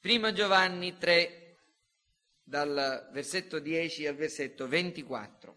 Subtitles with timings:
[0.00, 1.58] Prima Giovanni 3,
[2.42, 5.56] dal versetto 10 al versetto 24.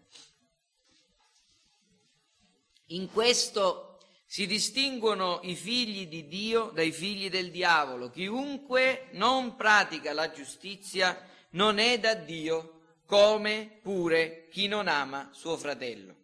[2.88, 8.10] In questo si distinguono i figli di Dio dai figli del diavolo.
[8.10, 15.56] Chiunque non pratica la giustizia non è da Dio, come pure chi non ama suo
[15.56, 16.14] fratello.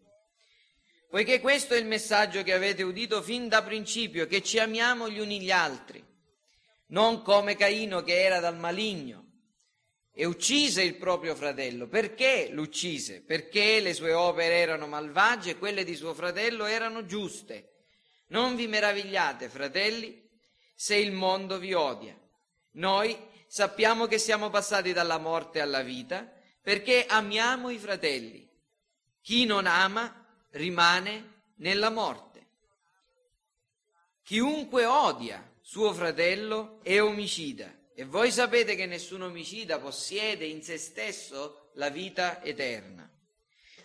[1.09, 5.21] Poiché questo è il messaggio che avete udito fin da principio, che ci amiamo gli
[5.21, 6.05] uni gli altri,
[6.91, 9.27] non come Caino che era dal maligno
[10.13, 11.87] e uccise il proprio fratello.
[11.87, 13.23] Perché l'uccise?
[13.23, 17.87] Perché le sue opere erano malvagie e quelle di suo fratello erano giuste.
[18.29, 20.29] Non vi meravigliate, fratelli,
[20.75, 22.17] se il mondo vi odia.
[22.73, 26.31] Noi sappiamo che siamo passati dalla morte alla vita
[26.63, 28.49] perché amiamo i fratelli.
[29.23, 32.29] Chi non ama rimane nella morte.
[34.23, 40.77] Chiunque odia suo fratello è omicida e voi sapete che nessun omicida possiede in se
[40.79, 43.09] stesso la vita eterna.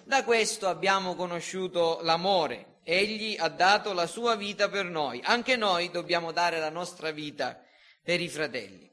[0.04, 5.92] Da questo abbiamo conosciuto l'amore Egli ha dato la sua vita per noi, anche noi
[5.92, 7.64] dobbiamo dare la nostra vita
[8.02, 8.92] per i fratelli.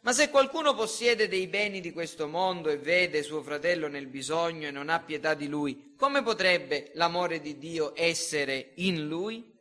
[0.00, 4.68] Ma se qualcuno possiede dei beni di questo mondo e vede suo fratello nel bisogno
[4.68, 9.52] e non ha pietà di lui, come potrebbe l'amore di Dio essere in lui?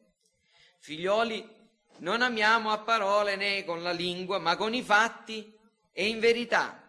[0.79, 1.61] Figlioli,
[1.97, 5.53] non amiamo a parole né con la lingua, ma con i fatti
[5.91, 6.79] e in verità.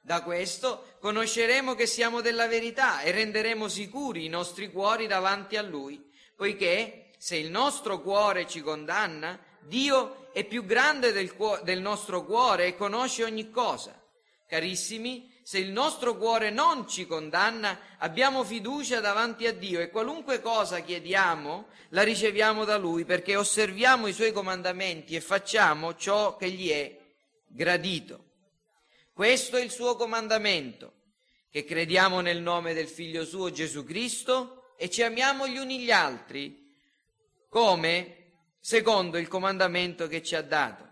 [0.00, 5.62] Da questo conosceremo che siamo della verità e renderemo sicuri i nostri cuori davanti a
[5.62, 11.80] Lui poiché se il nostro cuore ci condanna, Dio è più grande del, cuo- del
[11.80, 13.98] nostro cuore e conosce ogni cosa.
[14.46, 20.40] Carissimi, se il nostro cuore non ci condanna, abbiamo fiducia davanti a Dio e qualunque
[20.40, 26.50] cosa chiediamo la riceviamo da Lui perché osserviamo i Suoi comandamenti e facciamo ciò che
[26.50, 26.98] gli è
[27.46, 28.24] gradito.
[29.12, 30.94] Questo è il suo comandamento,
[31.50, 35.90] che crediamo nel nome del Figlio suo Gesù Cristo e ci amiamo gli uni gli
[35.90, 36.74] altri
[37.50, 40.88] come secondo il comandamento che ci ha dato.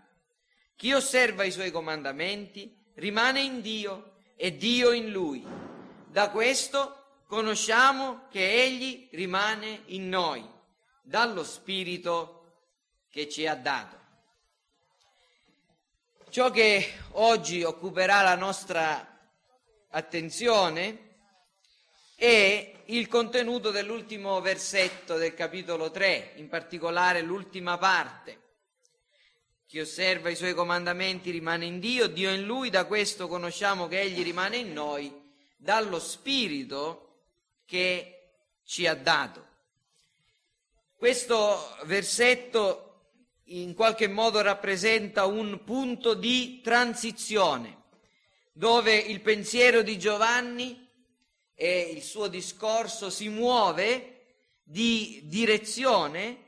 [0.75, 4.11] Chi osserva i suoi comandamenti rimane in Dio
[4.43, 5.41] e Dio in lui.
[6.05, 10.45] Da questo conosciamo che Egli rimane in noi,
[11.01, 12.65] dallo Spirito
[13.09, 13.97] che ci ha dato.
[16.29, 19.17] Ciò che oggi occuperà la nostra
[19.91, 21.11] attenzione
[22.13, 28.42] è il contenuto dell'ultimo versetto del capitolo 3, in particolare l'ultima parte.
[29.73, 34.01] Chi osserva i suoi comandamenti rimane in Dio, Dio in lui, da questo conosciamo che
[34.01, 35.11] Egli rimane in noi,
[35.55, 37.21] dallo Spirito
[37.65, 38.33] che
[38.65, 39.43] ci ha dato.
[40.95, 42.99] Questo versetto
[43.45, 47.85] in qualche modo rappresenta un punto di transizione,
[48.51, 50.87] dove il pensiero di Giovanni
[51.55, 54.25] e il suo discorso si muove
[54.61, 56.43] di direzione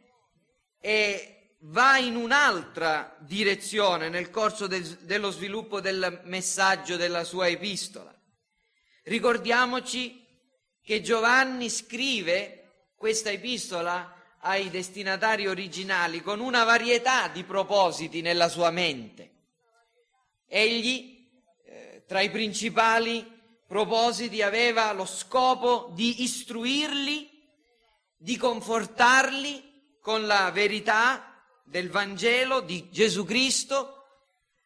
[0.79, 1.34] e
[1.67, 8.13] va in un'altra direzione nel corso del, dello sviluppo del messaggio della sua epistola.
[9.03, 10.23] Ricordiamoci
[10.81, 18.69] che Giovanni scrive questa epistola ai destinatari originali con una varietà di propositi nella sua
[18.69, 19.31] mente.
[20.47, 21.27] Egli,
[21.65, 23.25] eh, tra i principali,
[23.67, 27.29] propositi aveva lo scopo di istruirli,
[28.17, 31.34] di confortarli con la verità
[31.65, 34.03] del Vangelo di Gesù Cristo,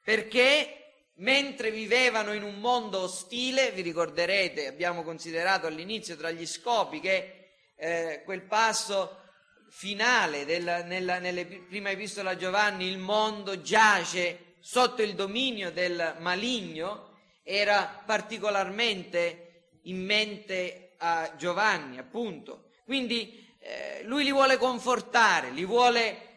[0.03, 0.75] perché
[1.15, 7.51] mentre vivevano in un mondo ostile, vi ricorderete, abbiamo considerato all'inizio tra gli scopi che
[7.75, 9.17] eh, quel passo
[9.69, 16.17] finale del, nella, nelle prima epistola a Giovanni, il mondo giace sotto il dominio del
[16.19, 22.71] maligno, era particolarmente in mente a Giovanni, appunto.
[22.83, 26.28] Quindi eh, lui li vuole confortare, li vuole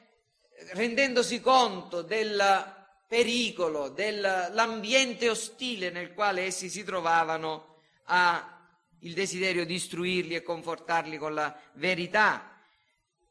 [0.71, 8.59] rendendosi conto del pericolo, dell'ambiente ostile nel quale essi si trovavano, ha
[9.01, 12.59] il desiderio di istruirli e confortarli con la verità.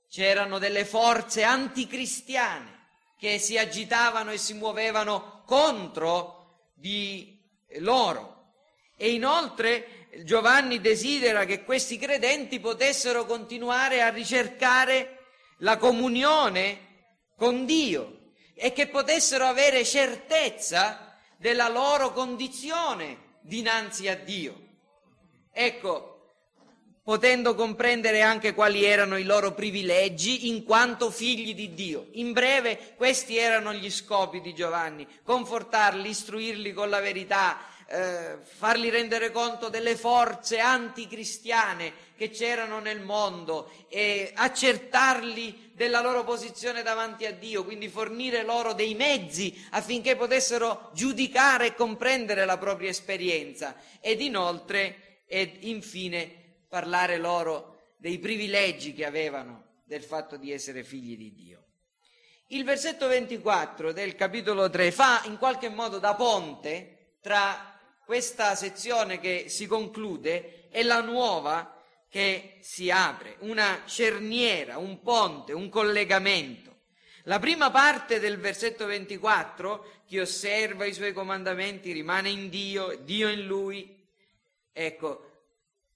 [0.09, 2.79] C'erano delle forze anticristiane
[3.17, 7.39] che si agitavano e si muovevano contro di
[7.79, 8.53] loro.
[8.97, 15.25] E inoltre Giovanni desidera che questi credenti potessero continuare a ricercare
[15.59, 16.89] la comunione
[17.41, 24.67] con Dio e che potessero avere certezza della loro condizione dinanzi a Dio.
[25.51, 26.33] Ecco,
[27.03, 32.09] potendo comprendere anche quali erano i loro privilegi in quanto figli di Dio.
[32.11, 37.57] In breve, questi erano gli scopi di Giovanni, confortarli, istruirli con la verità,
[37.91, 46.23] eh, farli rendere conto delle forze anticristiane che c'erano nel mondo e accertarli della loro
[46.23, 52.57] posizione davanti a Dio, quindi fornire loro dei mezzi affinché potessero giudicare e comprendere la
[52.57, 60.51] propria esperienza ed inoltre ed infine parlare loro dei privilegi che avevano del fatto di
[60.51, 61.65] essere figli di Dio.
[62.47, 67.70] Il versetto 24 del capitolo 3 fa in qualche modo da ponte tra
[68.11, 75.53] questa sezione che si conclude e la nuova che si apre, una cerniera, un ponte,
[75.53, 76.79] un collegamento.
[77.23, 83.29] La prima parte del versetto 24, chi osserva i suoi comandamenti rimane in Dio, Dio
[83.29, 84.05] in lui.
[84.73, 85.45] Ecco,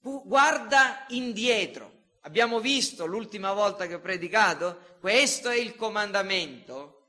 [0.00, 1.92] guarda indietro.
[2.22, 7.08] Abbiamo visto l'ultima volta che ho predicato, questo è il comandamento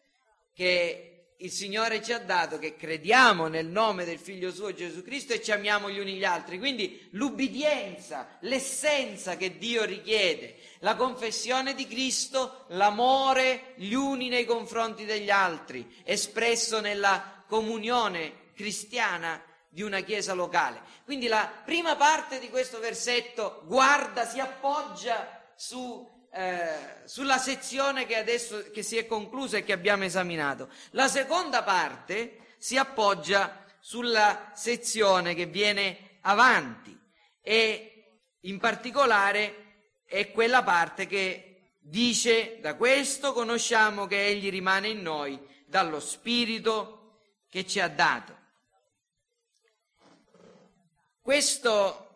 [0.51, 1.06] che
[1.37, 5.41] il Signore ci ha dato, che crediamo nel nome del Figlio suo Gesù Cristo e
[5.41, 6.57] ci amiamo gli uni gli altri.
[6.57, 15.05] Quindi l'ubbidienza, l'essenza che Dio richiede, la confessione di Cristo, l'amore gli uni nei confronti
[15.05, 19.39] degli altri, espresso nella comunione cristiana
[19.69, 20.81] di una chiesa locale.
[21.05, 26.07] Quindi la prima parte di questo versetto guarda, si appoggia su,
[26.37, 30.69] eh, sulla sezione che adesso che si è conclusa e che abbiamo esaminato.
[30.91, 36.95] La seconda parte si appoggia sulla sezione che viene avanti
[37.41, 45.01] e in particolare è quella parte che dice da questo conosciamo che Egli rimane in
[45.01, 48.37] noi dallo Spirito che ci ha dato.
[51.19, 52.06] Questo,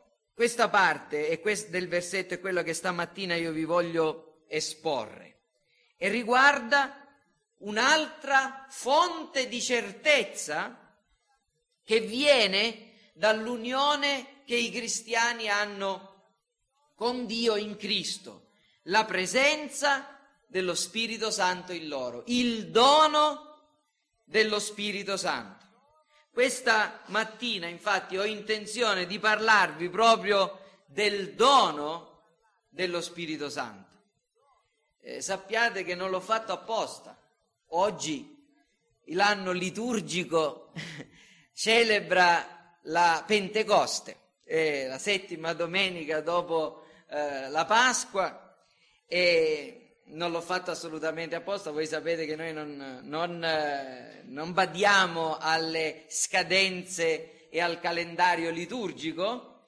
[0.41, 1.39] questa parte
[1.69, 5.41] del versetto è quello che stamattina io vi voglio esporre
[5.97, 7.07] e riguarda
[7.57, 10.97] un'altra fonte di certezza
[11.83, 16.23] che viene dall'unione che i cristiani hanno
[16.95, 18.47] con Dio in Cristo,
[18.85, 23.59] la presenza dello Spirito Santo in loro, il dono
[24.23, 25.65] dello Spirito Santo.
[26.33, 32.21] Questa mattina infatti ho intenzione di parlarvi proprio del dono
[32.69, 33.89] dello Spirito Santo.
[35.01, 37.21] Eh, sappiate che non l'ho fatto apposta.
[37.73, 38.47] Oggi
[39.07, 40.71] l'anno liturgico
[41.53, 48.57] celebra la Pentecoste, eh, la settima domenica dopo eh, la Pasqua
[49.05, 49.80] e
[50.11, 56.05] non l'ho fatto assolutamente apposta, voi sapete che noi non, non, eh, non badiamo alle
[56.07, 59.67] scadenze e al calendario liturgico,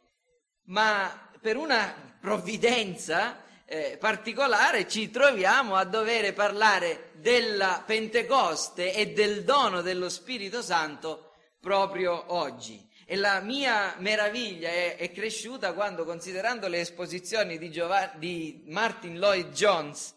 [0.65, 9.43] ma per una provvidenza eh, particolare ci troviamo a dover parlare della Pentecoste e del
[9.43, 12.89] dono dello Spirito Santo proprio oggi.
[13.05, 19.17] E la mia meraviglia è, è cresciuta quando, considerando le esposizioni di, Giov- di Martin
[19.17, 20.13] Lloyd Jones,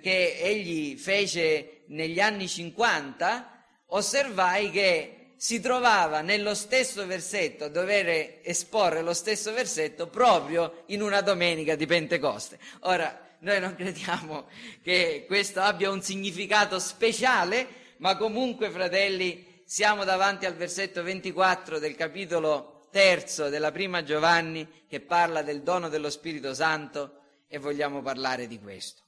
[0.00, 9.00] che egli fece negli anni 50, osservai che si trovava nello stesso versetto, dover esporre
[9.00, 12.58] lo stesso versetto proprio in una domenica di Pentecoste.
[12.80, 14.48] Ora, noi non crediamo
[14.82, 17.66] che questo abbia un significato speciale,
[17.98, 25.00] ma comunque, fratelli, siamo davanti al versetto 24 del capitolo terzo della prima Giovanni che
[25.00, 29.02] parla del dono dello Spirito Santo e vogliamo parlare di questo.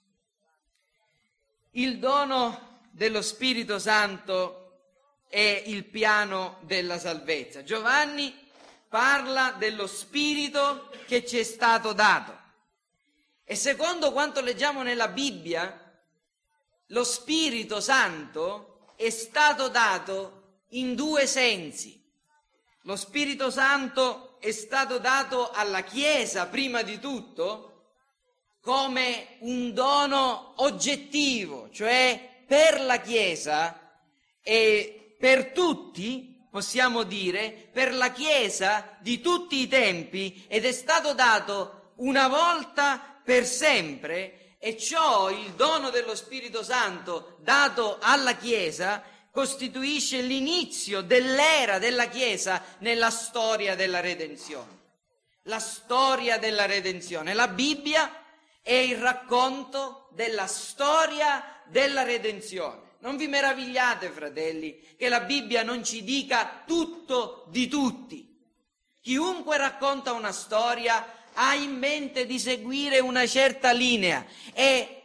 [1.74, 4.80] Il dono dello Spirito Santo
[5.26, 7.62] è il piano della salvezza.
[7.62, 8.34] Giovanni
[8.88, 12.38] parla dello Spirito che ci è stato dato.
[13.42, 15.98] E secondo quanto leggiamo nella Bibbia,
[16.88, 21.98] lo Spirito Santo è stato dato in due sensi.
[22.82, 27.71] Lo Spirito Santo è stato dato alla Chiesa prima di tutto
[28.62, 33.98] come un dono oggettivo, cioè per la Chiesa
[34.40, 41.12] e per tutti, possiamo dire, per la Chiesa di tutti i tempi ed è stato
[41.12, 49.02] dato una volta per sempre e ciò, il dono dello Spirito Santo dato alla Chiesa,
[49.32, 54.80] costituisce l'inizio dell'era della Chiesa nella storia della redenzione.
[55.46, 57.34] La storia della redenzione.
[57.34, 58.21] La Bibbia
[58.62, 62.90] è il racconto della storia della redenzione.
[63.00, 68.30] Non vi meravigliate, fratelli, che la Bibbia non ci dica tutto di tutti.
[69.00, 75.02] Chiunque racconta una storia ha in mente di seguire una certa linea e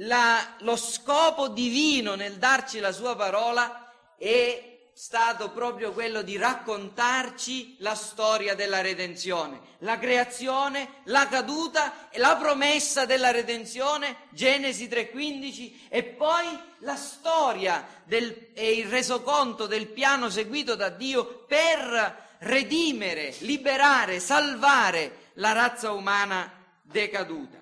[0.00, 7.76] la, lo scopo divino nel darci la sua parola è stato proprio quello di raccontarci
[7.78, 15.86] la storia della redenzione, la creazione, la caduta e la promessa della redenzione, Genesi 3:15,
[15.88, 16.46] e poi
[16.78, 25.26] la storia del, e il resoconto del piano seguito da Dio per redimere, liberare, salvare
[25.34, 26.52] la razza umana
[26.82, 27.57] decaduta.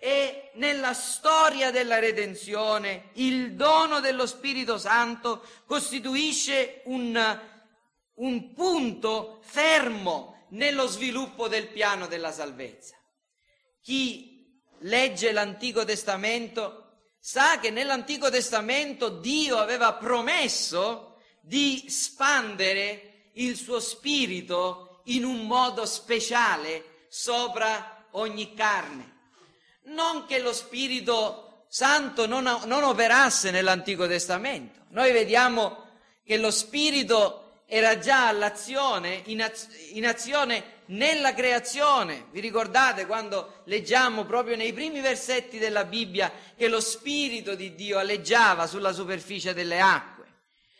[0.00, 7.40] E nella storia della redenzione il dono dello Spirito Santo costituisce un,
[8.14, 12.94] un punto fermo nello sviluppo del piano della salvezza.
[13.82, 16.84] Chi legge l'Antico Testamento
[17.18, 25.84] sa che nell'Antico Testamento Dio aveva promesso di spandere il suo spirito in un modo
[25.86, 29.16] speciale sopra ogni carne
[29.88, 34.80] non che lo Spirito Santo non, non operasse nell'Antico Testamento.
[34.90, 35.86] Noi vediamo
[36.24, 42.26] che lo Spirito era già all'azione, in, az- in azione nella creazione.
[42.30, 47.98] Vi ricordate quando leggiamo proprio nei primi versetti della Bibbia che lo Spirito di Dio
[47.98, 50.24] alleggiava sulla superficie delle acque?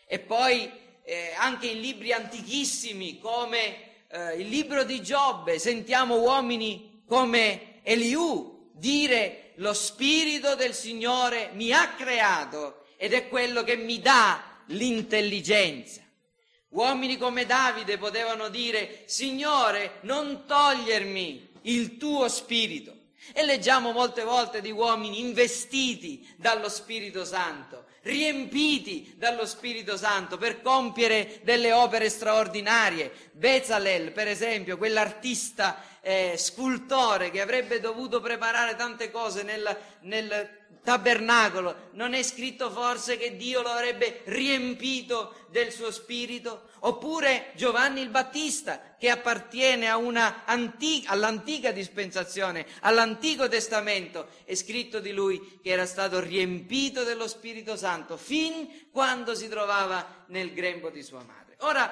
[0.07, 0.71] E poi
[1.05, 8.58] eh, anche in libri antichissimi come eh, il libro di Giobbe sentiamo uomini come Eliù
[8.79, 16.03] dire lo Spirito del Signore mi ha creato ed è quello che mi dà l'intelligenza.
[16.71, 22.97] Uomini come Davide potevano dire Signore non togliermi il tuo spirito.
[23.33, 30.63] E leggiamo molte volte di uomini investiti dallo Spirito Santo, riempiti dallo Spirito Santo per
[30.63, 33.13] compiere delle opere straordinarie.
[33.33, 41.91] Bezalel, per esempio, quell'artista eh, scultore che avrebbe dovuto preparare tante cose nel, nel tabernacolo,
[41.93, 46.68] non è scritto forse che Dio lo avrebbe riempito del suo spirito?
[46.81, 55.61] Oppure Giovanni il Battista, che appartiene antica, all'antica dispensazione, all'Antico Testamento, è scritto di lui
[55.63, 61.23] che era stato riempito dello Spirito Santo fin quando si trovava nel grembo di sua
[61.25, 61.57] madre.
[61.61, 61.91] Ora,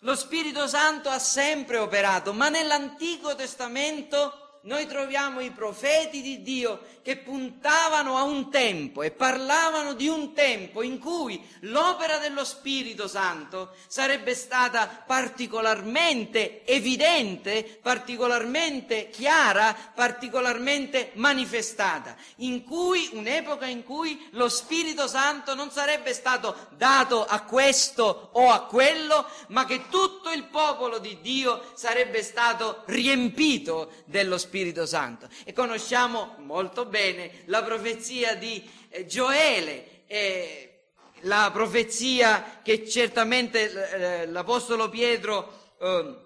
[0.00, 6.80] lo Spirito Santo ha sempre operato, ma nell'Antico Testamento noi troviamo i profeti di Dio
[7.02, 13.08] che puntavano a un tempo e parlavano di un tempo in cui l'opera dello Spirito
[13.08, 24.50] Santo sarebbe stata particolarmente evidente, particolarmente chiara, particolarmente manifestata, in cui un'epoca in cui lo
[24.50, 30.44] Spirito Santo non sarebbe stato dato a questo o a quello, ma che tutto il
[30.44, 35.28] popolo di Dio sarebbe stato riempito dello Spirito Spirito Santo.
[35.44, 40.80] E conosciamo molto bene la profezia di eh, Gioele, eh,
[41.20, 46.16] la profezia che certamente eh, l'Apostolo Pietro eh,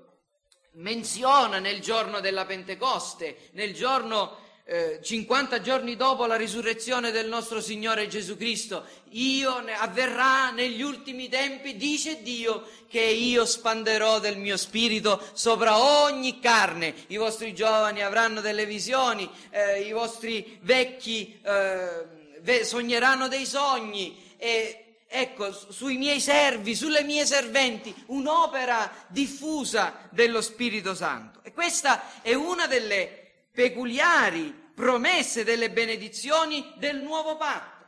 [0.73, 7.61] menziona nel giorno della Pentecoste, nel giorno eh, 50 giorni dopo la risurrezione del nostro
[7.61, 14.39] Signore Gesù Cristo, io ne, avverrà negli ultimi tempi, dice Dio, che io spanderò del
[14.39, 16.95] mio spirito sopra ogni carne.
[17.09, 24.79] I vostri giovani avranno delle visioni, eh, i vostri vecchi eh, sogneranno dei sogni e
[25.07, 31.41] ecco, sui miei servi, sulle mie serventi, un'opera diffusa dello Spirito Santo.
[31.43, 33.24] E questa è una delle
[33.55, 37.85] peculiari promesse delle benedizioni del nuovo patto.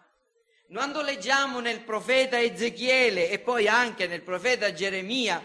[0.72, 5.44] Quando leggiamo nel profeta Ezechiele e poi anche nel profeta Geremia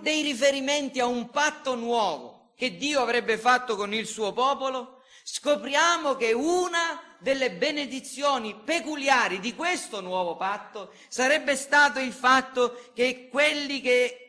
[0.00, 6.14] dei riferimenti a un patto nuovo che Dio avrebbe fatto con il suo popolo, scopriamo
[6.14, 13.80] che una delle benedizioni peculiari di questo nuovo patto sarebbe stato il fatto che quelli
[13.80, 14.27] che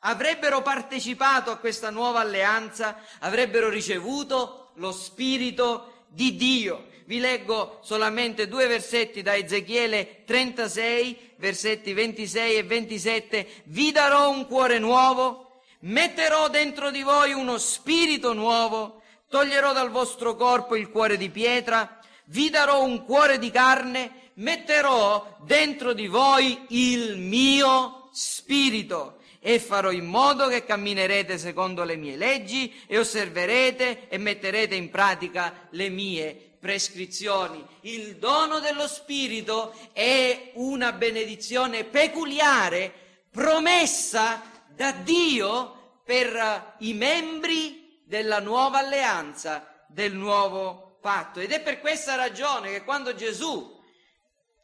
[0.00, 6.88] avrebbero partecipato a questa nuova alleanza, avrebbero ricevuto lo Spirito di Dio.
[7.04, 13.48] Vi leggo solamente due versetti da Ezechiele 36, versetti 26 e 27.
[13.64, 20.36] Vi darò un cuore nuovo, metterò dentro di voi uno spirito nuovo, toglierò dal vostro
[20.36, 26.66] corpo il cuore di pietra, vi darò un cuore di carne, metterò dentro di voi
[26.68, 34.08] il mio spirito e farò in modo che camminerete secondo le mie leggi e osserverete
[34.08, 37.66] e metterete in pratica le mie prescrizioni.
[37.80, 42.92] Il dono dello Spirito è una benedizione peculiare
[43.30, 51.40] promessa da Dio per i membri della nuova alleanza, del nuovo patto.
[51.40, 53.78] Ed è per questa ragione che quando Gesù,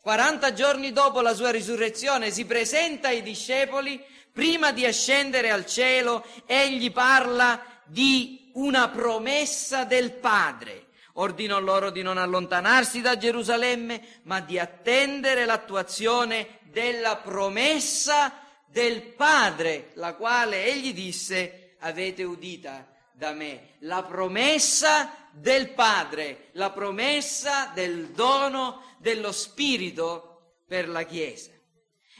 [0.02, 4.02] 40 giorni dopo la sua risurrezione, si presenta ai discepoli,
[4.36, 10.88] prima di ascendere al cielo, egli parla di una promessa del Padre.
[11.14, 19.92] Ordinò loro di non allontanarsi da Gerusalemme, ma di attendere l'attuazione della promessa del Padre,
[19.94, 28.08] la quale egli disse, avete udita da me, la promessa del Padre, la promessa del
[28.08, 31.55] dono dello Spirito per la Chiesa.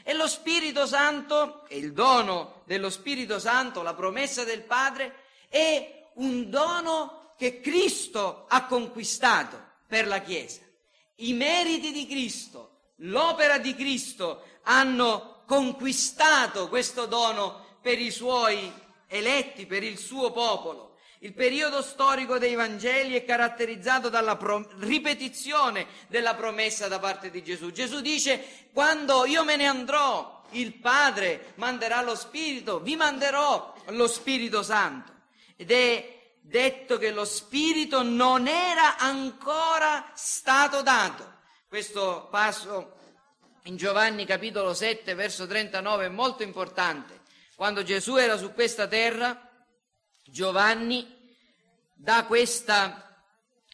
[0.07, 5.13] E lo Spirito Santo, e il dono dello Spirito Santo, la promessa del Padre,
[5.49, 10.61] è un dono che Cristo ha conquistato per la Chiesa.
[11.15, 18.71] I meriti di Cristo, l'opera di Cristo hanno conquistato questo dono per i suoi
[19.07, 20.86] eletti, per il suo popolo.
[21.19, 27.43] Il periodo storico dei Vangeli è caratterizzato dalla pro- ripetizione della promessa da parte di
[27.43, 27.71] Gesù.
[27.71, 34.07] Gesù dice, quando io me ne andrò, il Padre manderà lo Spirito, vi manderò lo
[34.07, 35.11] Spirito Santo.
[35.55, 41.33] Ed è detto che lo Spirito non era ancora stato dato.
[41.67, 42.93] Questo passo
[43.63, 47.21] in Giovanni capitolo 7 verso 39 è molto importante.
[47.55, 49.46] Quando Gesù era su questa terra,
[50.29, 51.05] Giovanni
[51.93, 53.25] dà questa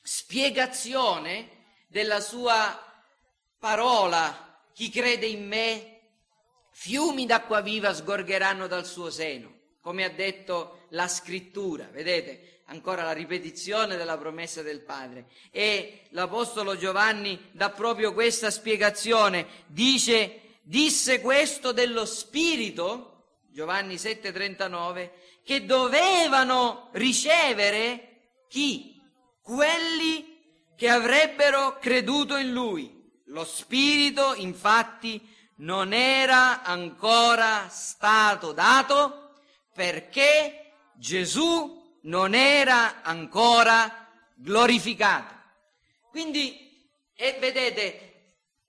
[0.01, 1.49] spiegazione
[1.87, 2.79] della sua
[3.59, 4.61] parola.
[4.73, 5.99] Chi crede in me,
[6.71, 11.87] fiumi d'acqua viva sgorgeranno dal suo seno, come ha detto la scrittura.
[11.91, 15.27] Vedete, ancora la ripetizione della promessa del Padre.
[15.51, 23.09] E l'Apostolo Giovanni dà proprio questa spiegazione, dice, disse questo dello Spirito,
[23.49, 25.11] Giovanni 7:39,
[25.43, 29.01] che dovevano ricevere chi?
[29.41, 30.33] Quelli
[30.75, 33.21] che avrebbero creduto in Lui.
[33.27, 39.35] Lo Spirito, infatti, non era ancora stato dato
[39.73, 45.33] perché Gesù non era ancora glorificato.
[46.09, 48.13] Quindi, e vedete,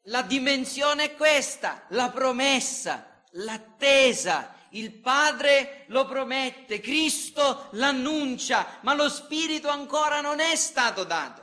[0.05, 4.54] la dimensione è questa, la promessa, l'attesa.
[4.75, 11.43] Il Padre lo promette, Cristo l'annuncia, ma lo Spirito ancora non è stato dato.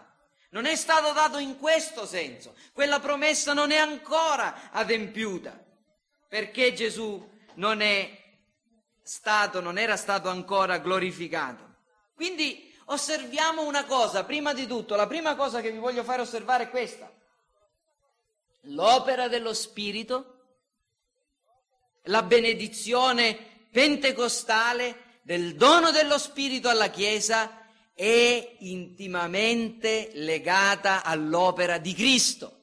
[0.49, 2.55] Non è stato dato in questo senso.
[2.73, 5.57] Quella promessa non è ancora adempiuta,
[6.27, 8.21] perché Gesù non è
[9.01, 11.75] stato, non era stato ancora glorificato.
[12.13, 16.63] Quindi osserviamo una cosa, prima di tutto, la prima cosa che vi voglio fare osservare
[16.63, 17.09] è questa.
[18.65, 20.30] L'opera dello Spirito,
[22.05, 32.59] la benedizione pentecostale del dono dello Spirito alla Chiesa è intimamente legata all'opera di Cristo.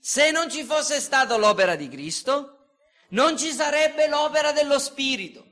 [0.00, 2.56] Se non ci fosse stata l'opera di Cristo,
[3.10, 5.44] non ci sarebbe l'opera dello Spirito.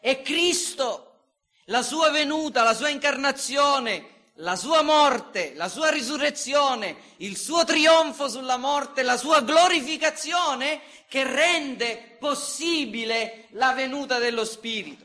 [0.00, 1.24] E Cristo,
[1.66, 8.28] la sua venuta, la sua incarnazione, la sua morte, la sua risurrezione, il suo trionfo
[8.28, 15.04] sulla morte, la sua glorificazione che rende possibile la venuta dello Spirito.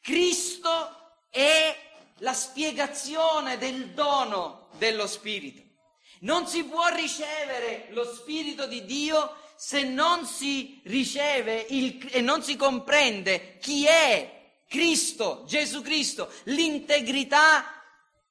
[0.00, 1.76] Cristo è
[2.18, 5.62] la spiegazione del dono dello Spirito.
[6.20, 12.42] Non si può ricevere lo Spirito di Dio se non si riceve il, e non
[12.42, 14.36] si comprende chi è
[14.68, 17.77] Cristo, Gesù Cristo, l'integrità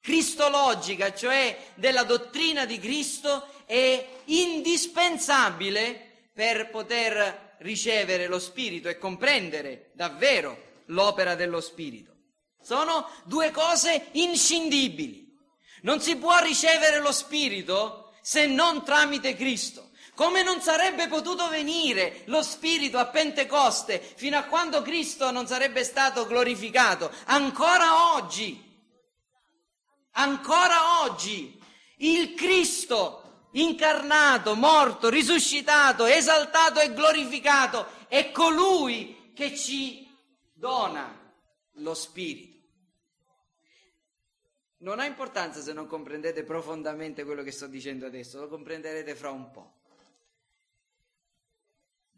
[0.00, 9.90] cristologica, cioè della dottrina di Cristo, è indispensabile per poter ricevere lo Spirito e comprendere
[9.94, 12.14] davvero l'opera dello Spirito.
[12.60, 15.26] Sono due cose inscindibili.
[15.82, 19.90] Non si può ricevere lo Spirito se non tramite Cristo.
[20.14, 25.84] Come non sarebbe potuto venire lo Spirito a Pentecoste fino a quando Cristo non sarebbe
[25.84, 27.10] stato glorificato?
[27.26, 28.67] Ancora oggi,
[30.18, 31.58] ancora oggi,
[31.98, 40.06] il Cristo incarnato, morto, risuscitato, esaltato e glorificato è colui che ci
[40.52, 41.16] dona
[41.74, 42.56] lo Spirito.
[44.80, 49.30] Non ha importanza se non comprendete profondamente quello che sto dicendo adesso, lo comprenderete fra
[49.30, 49.72] un po'.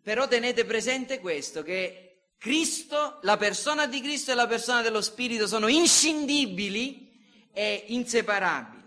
[0.03, 5.47] Però tenete presente questo, che Cristo, la persona di Cristo e la persona dello Spirito
[5.47, 7.10] sono inscindibili
[7.53, 8.79] e inseparabili.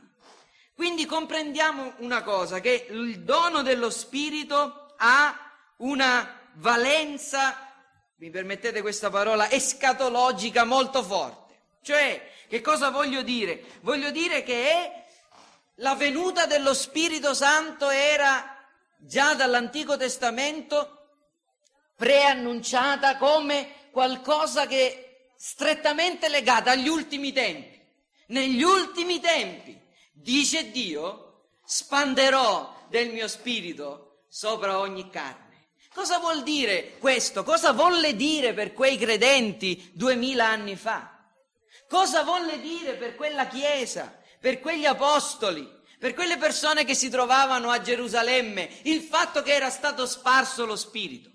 [0.75, 5.37] Quindi comprendiamo una cosa, che il dono dello Spirito ha
[5.77, 7.73] una valenza
[8.23, 11.55] mi permettete questa parola, escatologica molto forte.
[11.81, 13.65] Cioè, che cosa voglio dire?
[13.81, 15.03] Voglio dire che
[15.75, 18.65] la venuta dello Spirito Santo era
[18.97, 21.09] già dall'Antico Testamento
[21.97, 27.72] preannunciata come qualcosa che è strettamente legata agli ultimi tempi.
[28.33, 29.79] Negli ultimi tempi,
[30.11, 35.67] dice Dio, spanderò del mio spirito sopra ogni carne.
[35.93, 37.43] Cosa vuol dire questo?
[37.43, 41.15] Cosa volle dire per quei credenti duemila anni fa?
[41.87, 45.69] Cosa volle dire per quella Chiesa, per quegli apostoli,
[45.99, 50.75] per quelle persone che si trovavano a Gerusalemme, il fatto che era stato sparso lo
[50.75, 51.29] Spirito?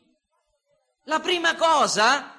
[1.05, 2.38] La prima cosa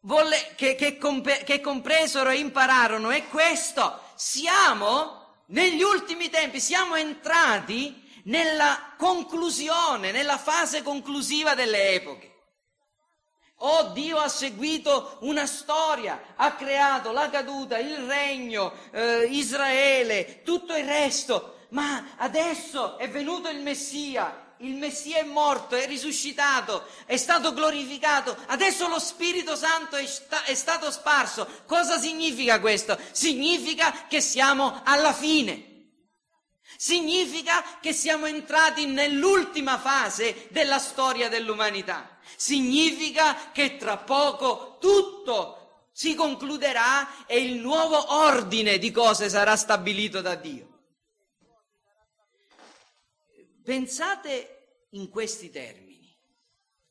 [0.00, 4.00] volle, che, che, compre, che compresero e impararono è questo.
[4.14, 12.28] Siamo negli ultimi tempi, siamo entrati nella conclusione, nella fase conclusiva delle epoche.
[13.62, 20.74] Oh, Dio ha seguito una storia, ha creato la caduta, il regno, eh, Israele, tutto
[20.74, 27.16] il resto, ma adesso è venuto il Messia, il Messia è morto, è risuscitato, è
[27.16, 31.46] stato glorificato, adesso lo Spirito Santo è, sta- è stato sparso.
[31.66, 32.98] Cosa significa questo?
[33.12, 35.68] Significa che siamo alla fine.
[36.76, 42.18] Significa che siamo entrati nell'ultima fase della storia dell'umanità.
[42.36, 50.20] Significa che tra poco tutto si concluderà e il nuovo ordine di cose sarà stabilito
[50.20, 50.69] da Dio.
[53.62, 55.90] Pensate in questi termini.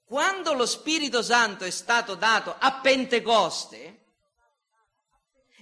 [0.04, 4.06] Quando lo Spirito Santo è stato dato a Pentecoste,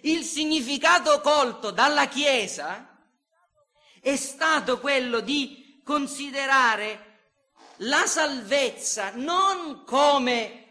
[0.01, 2.97] il significato colto dalla Chiesa
[3.99, 7.05] è stato quello di considerare
[7.81, 10.63] la salvezza non come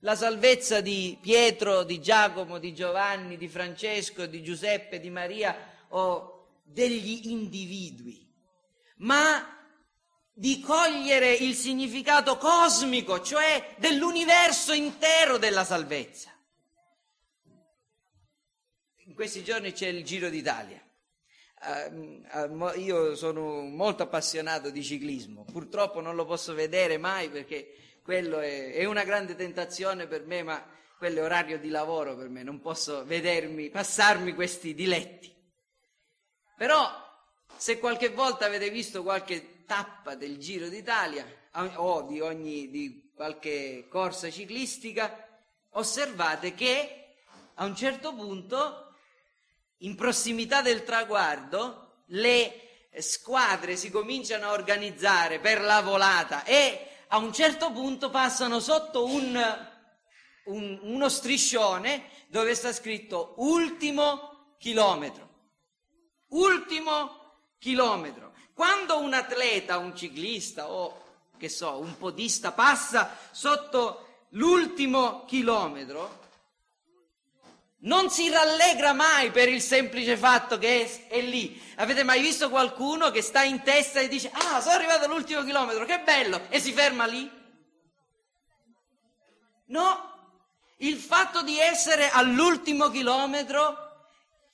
[0.00, 5.56] la salvezza di Pietro, di Giacomo, di Giovanni, di Francesco, di Giuseppe, di Maria
[5.88, 8.30] o degli individui,
[8.98, 9.57] ma
[10.38, 16.32] di cogliere il significato cosmico, cioè dell'universo intero della salvezza.
[19.06, 20.80] In questi giorni c'è il Giro d'Italia.
[21.60, 28.38] Uh, io sono molto appassionato di ciclismo, purtroppo non lo posso vedere mai perché quello
[28.38, 30.64] è, è, una grande tentazione per me, ma
[30.98, 35.34] quello è orario di lavoro per me, non posso vedermi, passarmi questi diletti.
[36.56, 36.88] Però
[37.56, 41.26] se qualche volta avete visto qualche tappa del Giro d'Italia
[41.74, 45.28] o di, ogni, di qualche corsa ciclistica,
[45.72, 47.16] osservate che
[47.54, 48.94] a un certo punto
[49.78, 57.18] in prossimità del traguardo le squadre si cominciano a organizzare per la volata e a
[57.18, 59.38] un certo punto passano sotto un,
[60.46, 65.26] un, uno striscione dove sta scritto ultimo chilometro.
[66.28, 67.18] Ultimo
[67.58, 68.27] chilometro.
[68.58, 71.04] Quando un atleta, un ciclista o
[71.36, 76.18] che so, un podista passa sotto l'ultimo chilometro,
[77.82, 81.62] non si rallegra mai per il semplice fatto che è, è, lì.
[81.76, 85.84] Avete mai visto qualcuno che sta in testa e dice ah sono arrivato all'ultimo chilometro,
[85.84, 87.30] che bello, e si ferma lì?
[89.66, 90.32] No,
[90.78, 93.87] il fatto di essere all'ultimo chilometro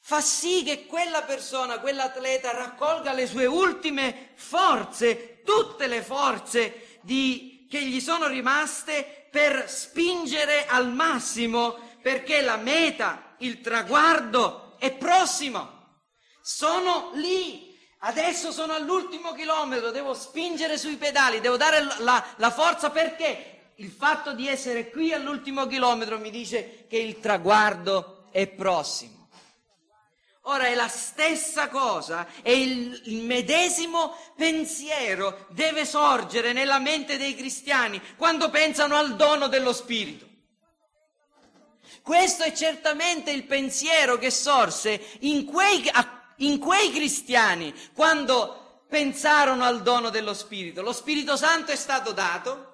[0.07, 7.67] fa sì che quella persona, quell'atleta raccolga le sue ultime forze, tutte le forze di,
[7.71, 16.03] che gli sono rimaste per spingere al massimo perché la meta, il traguardo è prossimo.
[16.43, 22.90] Sono lì, adesso sono all'ultimo chilometro, devo spingere sui pedali, devo dare la, la forza
[22.90, 29.24] perché il fatto di essere qui all'ultimo chilometro mi dice che il traguardo è prossimo.
[30.47, 38.01] Ora è la stessa cosa il, il, medesimo pensiero deve sorgere nella mente dei cristiani
[38.17, 40.29] quando pensano al dono dello Spirito.
[42.03, 45.91] Questo è certamente il pensiero che sorse in quei,
[46.37, 50.83] in quei cristiani quando pensarono al dono dello Spirito.
[50.83, 52.74] Lo Spirito Santo è stato dato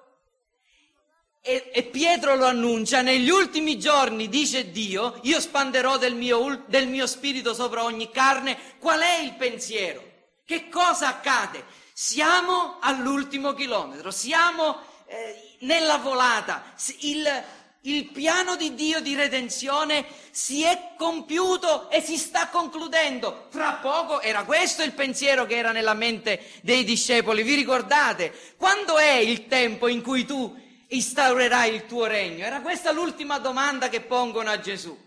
[1.43, 6.87] e, e, Pietro lo annuncia, negli ultimi giorni, dice Dio, io spanderò del mio, del
[6.87, 8.55] mio, spirito sopra ogni carne.
[8.77, 10.03] Qual è il pensiero?
[10.45, 11.65] Che cosa accade?
[11.93, 16.73] Siamo all'ultimo chilometro, siamo eh, nella volata.
[16.99, 17.27] Il,
[17.81, 23.47] il piano di Dio di redenzione si è compiuto e si sta concludendo.
[23.49, 27.41] Tra poco era questo il pensiero che era nella mente dei discepoli.
[27.41, 28.31] Vi ricordate?
[28.57, 32.45] Quando è il tempo in cui tu instaurerai il tuo regno?
[32.45, 34.97] Era questa l'ultima domanda che pongono a Gesù.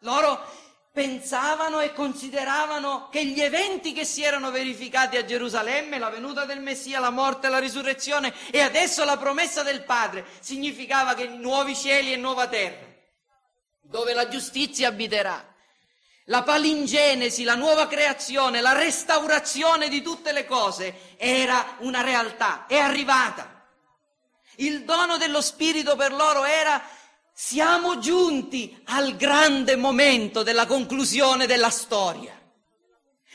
[0.00, 0.58] Loro
[0.92, 6.60] pensavano e consideravano che gli eventi che si erano verificati a Gerusalemme, la venuta del
[6.60, 12.12] Messia, la morte, la risurrezione e adesso la promessa del Padre, significava che nuovi cieli
[12.12, 12.86] e nuova terra,
[13.82, 15.46] dove la giustizia abiterà.
[16.24, 22.76] La palingenesi, la nuova creazione, la restaurazione di tutte le cose era una realtà, è
[22.76, 23.49] arrivata.
[24.60, 26.82] Il dono dello Spirito per loro era
[27.32, 32.38] siamo giunti al grande momento della conclusione della storia.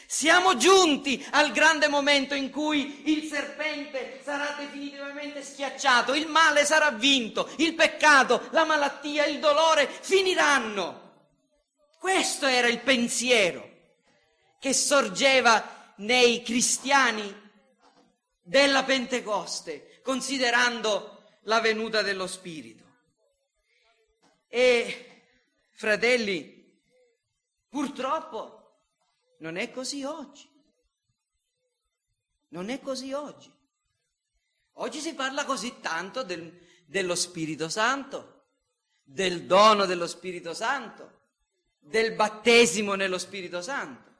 [0.06, 6.92] Siamo giunti al grande momento in cui il serpente sarà definitivamente schiacciato, il male sarà
[6.92, 11.14] vinto, il peccato, la malattia, il dolore finiranno.
[12.00, 13.68] Questo era il pensiero
[14.60, 17.44] che sorgeva nei cristiani
[18.44, 21.15] della Pentecoste, considerando
[21.46, 22.84] la venuta dello Spirito.
[24.48, 25.22] E
[25.72, 26.80] fratelli,
[27.68, 28.80] purtroppo
[29.40, 30.50] non è così oggi.
[32.50, 33.52] Non è così oggi.
[34.74, 38.44] Oggi si parla così tanto del, dello Spirito Santo,
[39.04, 41.22] del dono dello Spirito Santo,
[41.80, 44.14] del battesimo nello Spirito Santo.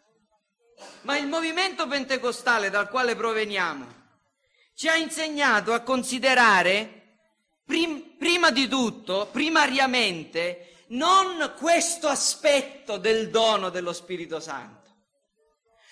[1.02, 4.04] Ma il movimento pentecostale dal quale proveniamo
[4.74, 7.05] ci ha insegnato a considerare
[7.66, 14.84] prim- prima di tutto, primariamente, non questo aspetto del dono dello Spirito Santo,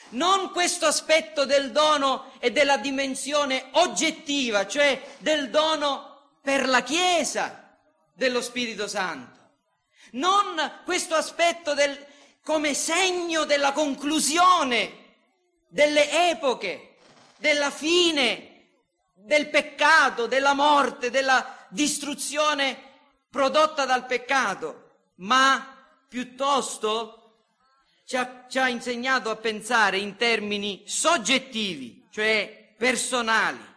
[0.10, 7.78] non questo aspetto del dono e della dimensione oggettiva, cioè del dono per la Chiesa
[8.14, 9.40] dello Spirito Santo,
[10.12, 11.98] non questo aspetto del,
[12.44, 15.02] come segno della conclusione
[15.68, 16.98] delle epoche,
[17.38, 18.50] della fine
[19.16, 22.92] del peccato, della morte, della distruzione
[23.30, 27.20] prodotta dal peccato, ma piuttosto
[28.06, 33.72] ci ha, ci ha insegnato a pensare in termini soggettivi, cioè personali,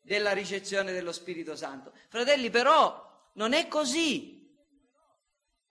[0.00, 1.92] della ricezione dello Spirito Santo.
[2.08, 4.40] Fratelli, però non è così.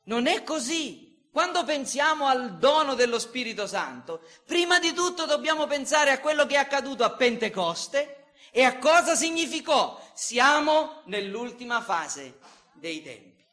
[0.06, 1.28] Non è così.
[1.32, 6.56] Quando pensiamo al dono dello Spirito Santo, prima di tutto dobbiamo pensare a quello che
[6.56, 10.02] è accaduto a Pentecoste e a cosa significò?
[10.14, 12.40] Siamo nell'ultima fase
[12.74, 13.46] dei tempi.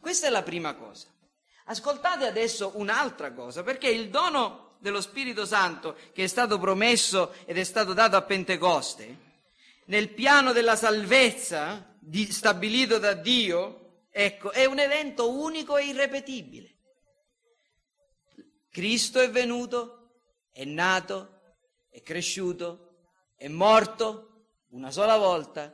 [0.00, 1.06] Questa è la prima cosa.
[1.66, 7.58] Ascoltate adesso un'altra cosa, perché il dono dello Spirito Santo che è stato promesso ed
[7.58, 9.26] è stato dato a Pentecoste,
[9.86, 16.76] nel piano della salvezza di, stabilito da Dio, ecco, è un evento unico e irrepetibile.
[18.70, 20.10] Cristo è venuto,
[20.52, 21.40] è nato,
[21.90, 22.87] è cresciuto,
[23.38, 25.72] è morto una sola volta,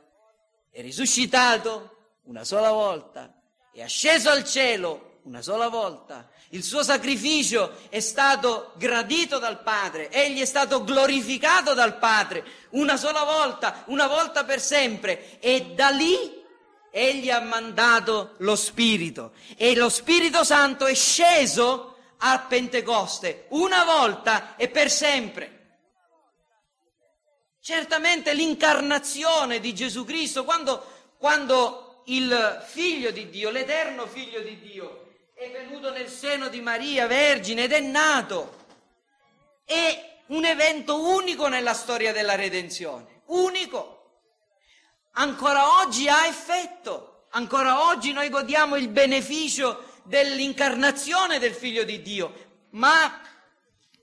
[0.69, 3.33] è risuscitato una sola volta,
[3.73, 6.29] è asceso al cielo una sola volta.
[6.49, 12.97] Il suo sacrificio è stato gradito dal Padre, egli è stato glorificato dal Padre una
[12.97, 16.43] sola volta, una volta per sempre e da lì
[16.91, 24.55] egli ha mandato lo Spirito e lo Spirito Santo è sceso a Pentecoste una volta
[24.55, 25.54] e per sempre.
[27.65, 30.85] Certamente l'incarnazione di Gesù Cristo, quando,
[31.17, 37.07] quando il figlio di Dio, l'eterno figlio di Dio, è venuto nel seno di Maria
[37.07, 38.65] Vergine ed è nato,
[39.65, 44.19] è un evento unico nella storia della redenzione, unico.
[45.13, 52.31] Ancora oggi ha effetto, ancora oggi noi godiamo il beneficio dell'incarnazione del figlio di Dio,
[52.73, 53.21] ma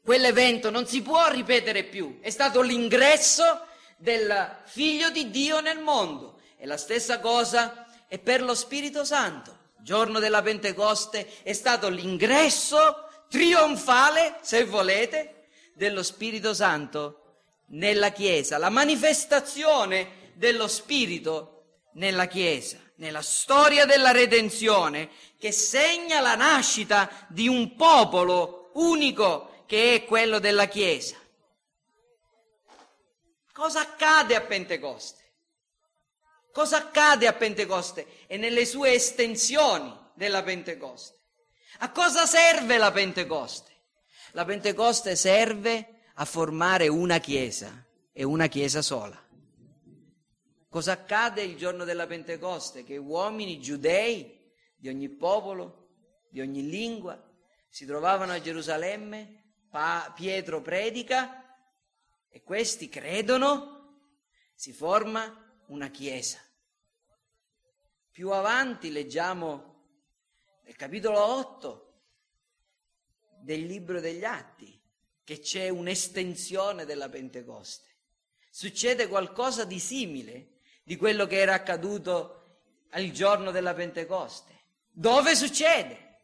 [0.05, 6.41] quell'evento non si può ripetere più, è stato l'ingresso del figlio di Dio nel mondo.
[6.57, 9.59] E la stessa cosa è per lo Spirito Santo.
[9.79, 17.23] Il giorno della Pentecoste è stato l'ingresso trionfale, se volete, dello Spirito Santo
[17.69, 26.35] nella Chiesa, la manifestazione dello Spirito nella Chiesa, nella storia della redenzione che segna la
[26.35, 31.17] nascita di un popolo unico che è quello della Chiesa.
[33.53, 35.21] Cosa accade a Pentecoste?
[36.53, 41.19] Cosa accade a Pentecoste e nelle sue estensioni della Pentecoste?
[41.79, 43.71] A cosa serve la Pentecoste?
[44.33, 49.19] La Pentecoste serve a formare una Chiesa e una Chiesa sola.
[50.69, 52.85] Cosa accade il giorno della Pentecoste?
[52.85, 54.41] Che uomini giudei
[54.77, 55.89] di ogni popolo,
[56.31, 57.23] di ogni lingua,
[57.69, 59.42] si trovavano a Gerusalemme
[59.73, 61.57] pa- Pietro predica
[62.29, 64.11] e questi credono,
[64.55, 66.39] si forma una chiesa,
[68.13, 69.87] Più avanti leggiamo
[70.65, 72.03] nel capitolo 8
[73.41, 74.79] del libro degli Atti
[75.25, 77.89] che c'è un'estensione della Pentecoste.
[78.51, 82.59] Succede qualcosa di simile di quello che era accaduto
[82.91, 84.53] al giorno della Pentecoste.
[84.91, 86.19] Dove succede?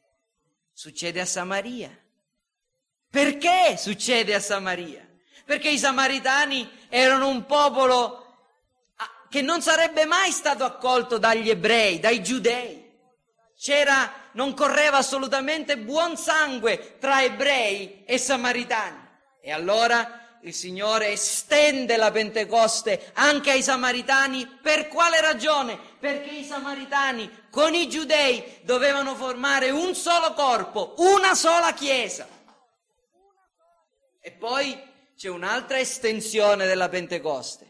[0.74, 1.90] Succede a Samaria.
[3.10, 5.06] Perché succede a Samaria?
[5.44, 8.24] Perché i samaritani erano un popolo
[9.30, 12.86] che non sarebbe mai stato accolto dagli ebrei, dai giudei.
[13.58, 19.06] C'era, non correva assolutamente buon sangue tra ebrei e samaritani.
[19.40, 24.46] E allora il Signore estende la Pentecoste anche ai samaritani.
[24.62, 25.78] Per quale ragione?
[25.98, 32.36] Perché i samaritani con i giudei dovevano formare un solo corpo, una sola chiesa.
[34.28, 34.78] E poi
[35.16, 37.66] c'è un'altra estensione della Pentecoste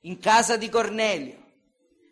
[0.00, 1.42] in casa di Cornelio.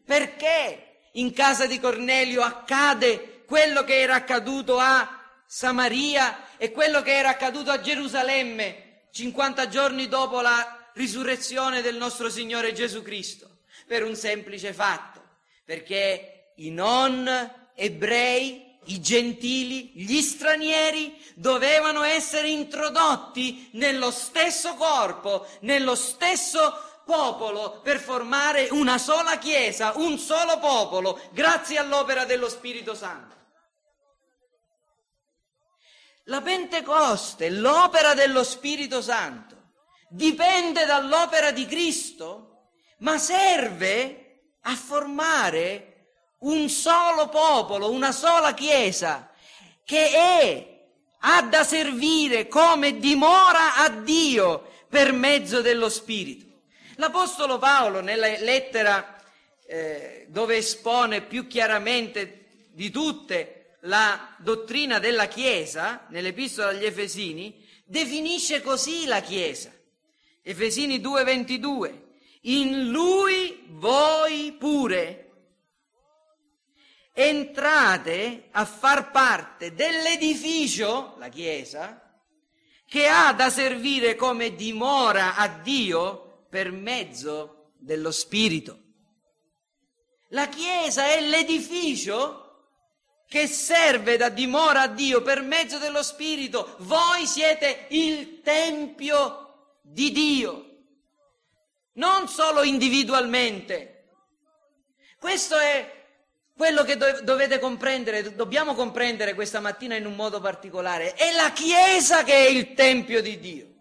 [0.07, 7.15] Perché in casa di Cornelio accade quello che era accaduto a Samaria e quello che
[7.15, 13.59] era accaduto a Gerusalemme 50 giorni dopo la risurrezione del nostro Signore Gesù Cristo?
[13.87, 15.23] Per un semplice fatto,
[15.63, 17.29] perché i non
[17.75, 27.99] ebrei, i gentili, gli stranieri dovevano essere introdotti nello stesso corpo, nello stesso popolo per
[27.99, 33.33] formare una sola chiesa, un solo popolo, grazie all'opera dello Spirito Santo.
[36.29, 39.73] La Pentecoste, l'opera dello Spirito Santo,
[40.09, 45.94] dipende dall'opera di Cristo, ma serve a formare
[46.45, 49.31] un solo popolo, una sola chiesa,
[49.85, 50.83] che è,
[51.21, 56.45] ha da servire come dimora a Dio per mezzo dello Spirito.
[56.97, 59.21] L'Apostolo Paolo nella lettera
[59.67, 68.63] eh, dove espone più chiaramente di tutte la dottrina della Chiesa, nell'Epistola agli Efesini, definisce
[68.63, 69.73] così la Chiesa.
[70.43, 72.03] Efesini 2:22.
[72.43, 75.24] In lui voi pure
[77.17, 82.03] entrate a far parte dell'edificio, la Chiesa,
[82.87, 88.81] che ha da servire come dimora a Dio per mezzo dello Spirito.
[90.31, 92.41] La Chiesa è l'edificio
[93.29, 96.77] che serve da dimora a Dio per mezzo dello Spirito.
[96.81, 100.79] Voi siete il Tempio di Dio,
[101.95, 103.91] non solo individualmente.
[105.19, 106.04] Questo è
[106.57, 111.15] quello che dovete comprendere, dobbiamo comprendere questa mattina in un modo particolare.
[111.15, 113.75] È la Chiesa che è il Tempio di Dio,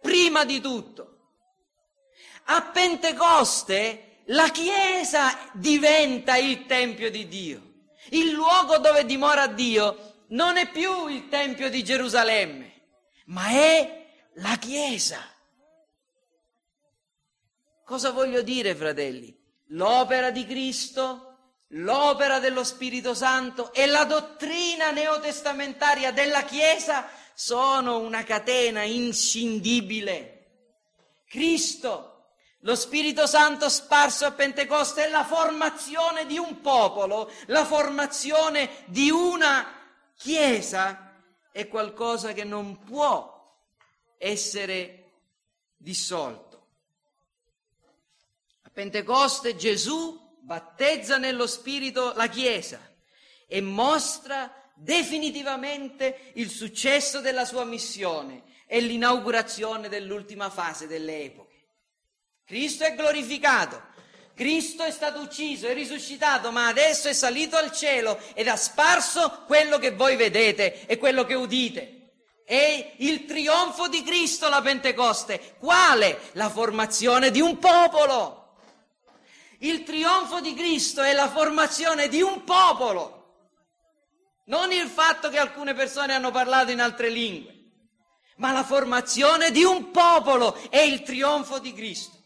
[0.00, 1.06] prima di tutto.
[2.44, 7.68] A Pentecoste la Chiesa diventa il Tempio di Dio.
[8.10, 12.82] Il luogo dove dimora Dio non è più il Tempio di Gerusalemme,
[13.26, 15.18] ma è la Chiesa.
[17.84, 19.36] Cosa voglio dire, fratelli?
[19.68, 21.29] L'opera di Cristo,
[21.74, 30.36] l'opera dello Spirito Santo e la dottrina neotestamentaria della Chiesa sono una catena inscindibile.
[31.26, 32.10] Cristo
[32.60, 39.10] lo Spirito Santo sparso a Pentecoste è la formazione di un popolo, la formazione di
[39.10, 39.78] una
[40.14, 41.14] Chiesa
[41.50, 43.56] è qualcosa che non può
[44.18, 45.12] essere
[45.78, 46.66] dissolto.
[48.64, 50.19] A Pentecoste Gesù
[50.50, 52.80] battezza nello Spirito la Chiesa
[53.46, 61.54] e mostra definitivamente il successo della sua missione e l'inaugurazione dell'ultima fase delle epoche.
[62.44, 63.80] Cristo è glorificato.
[64.34, 69.44] Cristo è stato ucciso, è risuscitato, ma adesso è salito al cielo ed ha sparso
[69.46, 72.10] quello che voi vedete e quello che udite.
[72.44, 75.54] È il trionfo di Cristo la Pentecoste.
[75.60, 76.18] Quale?
[76.32, 78.39] La formazione di un popolo.
[79.62, 83.18] Il trionfo di Cristo è la formazione di un popolo.
[84.46, 87.54] Non il fatto che alcune persone hanno parlato in altre lingue,
[88.36, 92.16] ma la formazione di un popolo è il trionfo di Cristo.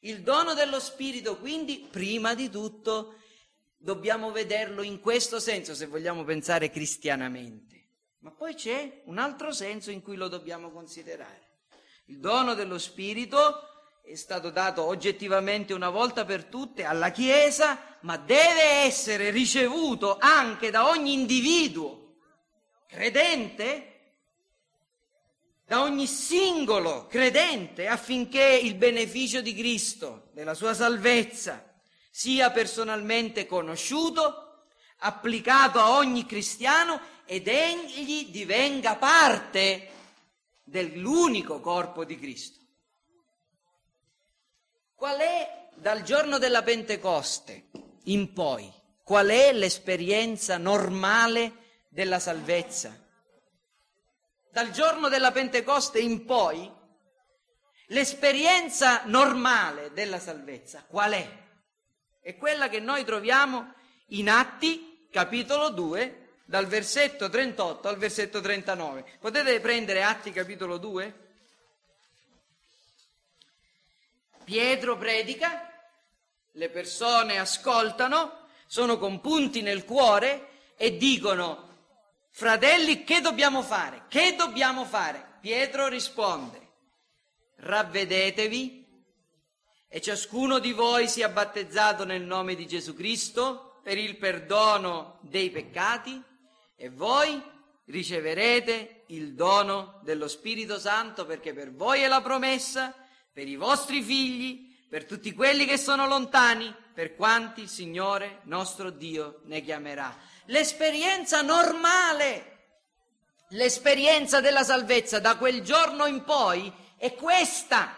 [0.00, 3.20] Il dono dello Spirito, quindi, prima di tutto,
[3.78, 7.88] dobbiamo vederlo in questo senso, se vogliamo pensare cristianamente.
[8.18, 11.62] Ma poi c'è un altro senso in cui lo dobbiamo considerare.
[12.06, 13.73] Il dono dello Spirito
[14.06, 20.70] è stato dato oggettivamente una volta per tutte alla Chiesa, ma deve essere ricevuto anche
[20.70, 22.16] da ogni individuo
[22.86, 23.88] credente
[25.66, 31.72] da ogni singolo credente affinché il beneficio di Cristo, della sua salvezza,
[32.10, 34.66] sia personalmente conosciuto,
[34.98, 39.88] applicato a ogni cristiano ed egli divenga parte
[40.62, 42.63] dell'unico corpo di Cristo.
[44.94, 47.70] Qual è dal giorno della Pentecoste
[48.04, 48.72] in poi?
[49.02, 52.96] Qual è l'esperienza normale della salvezza?
[54.50, 56.70] Dal giorno della Pentecoste in poi,
[57.88, 61.42] l'esperienza normale della salvezza qual è?
[62.20, 63.74] È quella che noi troviamo
[64.08, 69.18] in Atti, capitolo 2, dal versetto 38 al versetto 39.
[69.18, 71.23] Potete prendere Atti, capitolo 2?
[74.44, 75.70] Pietro predica,
[76.52, 81.68] le persone ascoltano, sono compunti nel cuore e dicono,
[82.30, 84.04] fratelli, che dobbiamo fare?
[84.08, 85.38] Che dobbiamo fare?
[85.40, 86.60] Pietro risponde,
[87.56, 88.84] ravvedetevi
[89.88, 95.50] e ciascuno di voi sia battezzato nel nome di Gesù Cristo per il perdono dei
[95.50, 96.22] peccati
[96.76, 97.40] e voi
[97.86, 102.94] riceverete il dono dello Spirito Santo perché per voi è la promessa
[103.34, 108.90] per i vostri figli, per tutti quelli che sono lontani, per quanti il Signore nostro
[108.90, 110.16] Dio ne chiamerà.
[110.46, 112.66] L'esperienza normale,
[113.48, 117.92] l'esperienza della salvezza da quel giorno in poi è questa.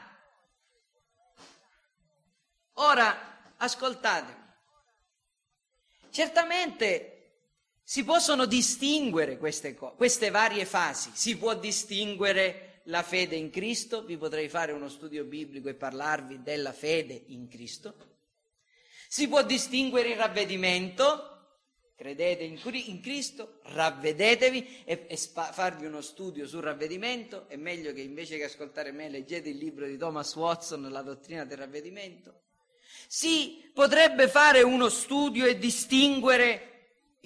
[2.79, 4.45] Ora, ascoltatemi.
[6.11, 7.13] Certamente
[7.85, 14.17] si possono distinguere queste, queste varie fasi, si può distinguere la fede in Cristo, vi
[14.17, 18.15] potrei fare uno studio biblico e parlarvi della fede in Cristo.
[19.09, 21.33] Si può distinguere il ravvedimento,
[21.97, 27.93] credete in, in Cristo, ravvedetevi e, e spa, farvi uno studio sul ravvedimento, è meglio
[27.93, 32.43] che invece che ascoltare me leggete il libro di Thomas Watson, La dottrina del ravvedimento.
[33.09, 36.76] Si potrebbe fare uno studio e distinguere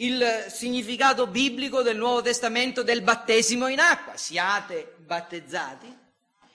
[0.01, 5.99] il significato biblico del Nuovo Testamento del battesimo in acqua, siate battezzati,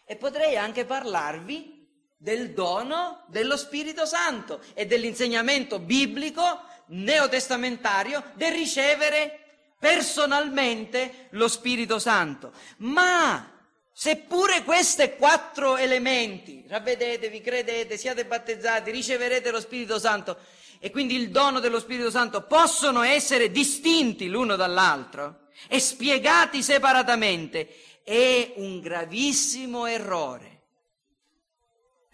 [0.05, 1.73] e potrei anche parlarvi
[2.17, 9.39] del dono dello Spirito Santo e dell'insegnamento biblico neotestamentario del ricevere
[9.77, 12.51] personalmente lo Spirito Santo.
[12.77, 13.51] Ma
[13.91, 20.37] seppure questi quattro elementi, ravvedetevi, credete, siate battezzati, riceverete lo Spirito Santo,
[20.79, 28.01] e quindi il dono dello Spirito Santo possono essere distinti l'uno dall'altro e spiegati separatamente,
[28.03, 30.55] è un gravissimo errore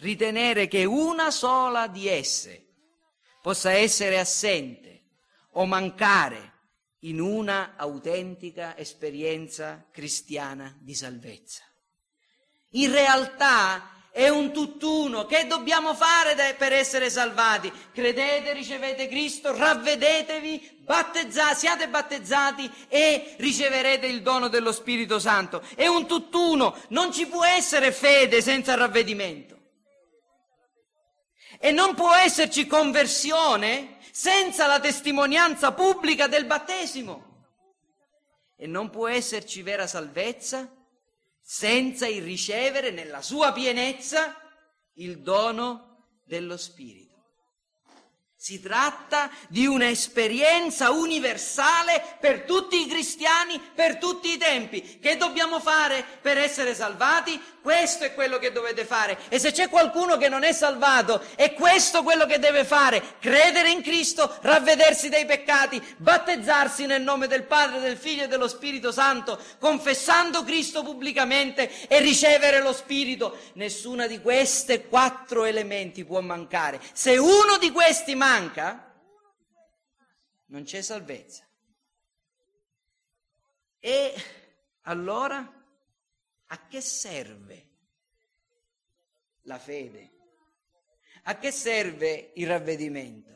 [0.01, 2.67] ritenere che una sola di esse
[3.41, 5.03] possa essere assente
[5.53, 6.49] o mancare
[6.99, 11.63] in una autentica esperienza cristiana di salvezza.
[12.71, 15.25] In realtà è un tutt'uno.
[15.25, 17.71] Che dobbiamo fare per essere salvati?
[17.93, 25.63] Credete, ricevete Cristo, ravvedetevi, battezzate, siate battezzati e riceverete il dono dello Spirito Santo.
[25.75, 26.77] È un tutt'uno.
[26.89, 29.59] Non ci può essere fede senza ravvedimento.
[31.57, 37.29] E non può esserci conversione senza la testimonianza pubblica del battesimo.
[38.57, 40.69] E non può esserci vera salvezza
[41.41, 44.35] senza il ricevere nella sua pienezza
[44.93, 47.00] il dono dello Spirito.
[48.43, 54.97] Si tratta di un'esperienza universale per tutti i cristiani, per tutti i tempi.
[54.99, 57.39] Che dobbiamo fare per essere salvati?
[57.61, 59.15] Questo è quello che dovete fare.
[59.29, 63.17] E se c'è qualcuno che non è salvato, è questo quello che deve fare.
[63.19, 68.47] Credere in Cristo, ravvedersi dei peccati, battezzarsi nel nome del Padre, del Figlio e dello
[68.47, 73.37] Spirito Santo, confessando Cristo pubblicamente e ricevere lo Spirito.
[73.53, 76.81] Nessuna di queste quattro elementi può mancare.
[76.93, 78.29] Se uno di questi manca,
[80.45, 81.45] non c'è salvezza.
[83.79, 84.13] E
[84.83, 85.37] allora
[86.45, 87.69] a che serve
[89.41, 90.11] la fede?
[91.23, 93.29] A che serve il ravvedimento?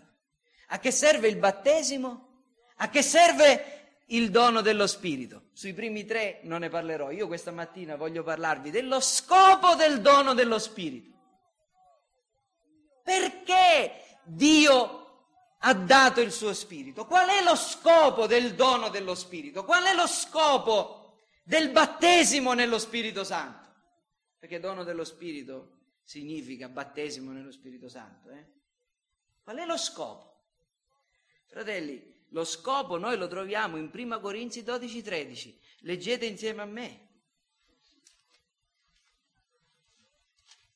[0.68, 2.43] A che serve il battesimo?
[2.78, 5.50] A che serve il dono dello Spirito?
[5.54, 7.12] Sui primi tre non ne parlerò.
[7.12, 11.14] Io questa mattina voglio parlarvi dello scopo del dono dello Spirito.
[13.04, 15.01] Perché Dio
[15.59, 17.05] ha dato il suo Spirito?
[17.05, 19.63] Qual è lo scopo del dono dello Spirito?
[19.63, 21.05] Qual è lo scopo
[21.45, 23.69] del battesimo nello Spirito Santo.
[24.39, 28.32] Perché dono dello Spirito significa battesimo nello Spirito Santo.
[28.32, 28.45] Eh?
[29.43, 30.34] Qual è lo scopo?
[31.45, 35.59] Fratelli, lo scopo noi lo troviamo in 1 Corinzi 12, 13.
[35.82, 37.09] Leggete insieme a me.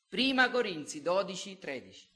[0.07, 2.09] Prima Corinzi 12, 13.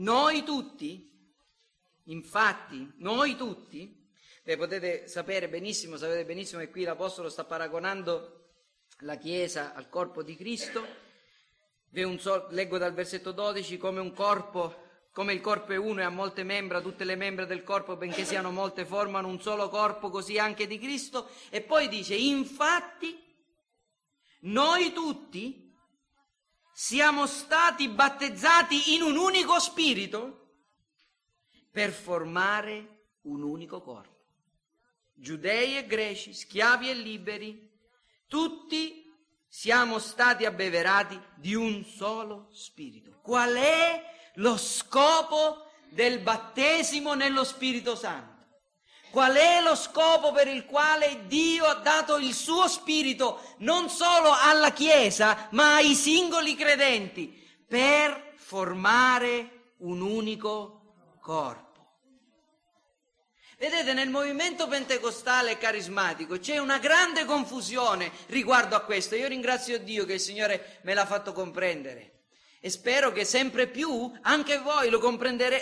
[0.00, 1.10] Noi tutti,
[2.04, 4.08] infatti, noi tutti,
[4.44, 8.48] beh, potete sapere benissimo, sapete benissimo che qui l'Apostolo sta paragonando
[9.00, 11.08] la Chiesa al corpo di Cristo,
[12.18, 16.08] So, leggo dal versetto 12 come un corpo, come il corpo è uno e ha
[16.08, 20.38] molte membra, tutte le membra del corpo, benché siano molte, formano un solo corpo, così
[20.38, 21.28] anche di Cristo.
[21.48, 23.20] E poi dice, infatti,
[24.42, 25.69] noi tutti
[26.72, 30.36] siamo stati battezzati in un unico spirito
[31.70, 34.18] per formare un unico corpo.
[35.12, 37.70] Giudei e greci, schiavi e liberi,
[38.26, 39.04] tutti
[39.46, 43.18] siamo stati abbeverati di un solo spirito.
[43.20, 44.02] Qual è
[44.34, 48.29] lo scopo del battesimo nello Spirito Santo?
[49.10, 54.32] Qual è lo scopo per il quale Dio ha dato il suo spirito non solo
[54.32, 57.28] alla Chiesa, ma ai singoli credenti,
[57.66, 61.68] per formare un unico corpo?
[63.58, 69.16] Vedete, nel movimento pentecostale carismatico c'è una grande confusione riguardo a questo.
[69.16, 72.19] Io ringrazio Dio che il Signore me l'ha fatto comprendere.
[72.60, 75.00] E spero che sempre più anche voi lo,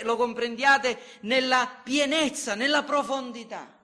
[0.03, 3.77] lo comprendiate nella pienezza, nella profondità.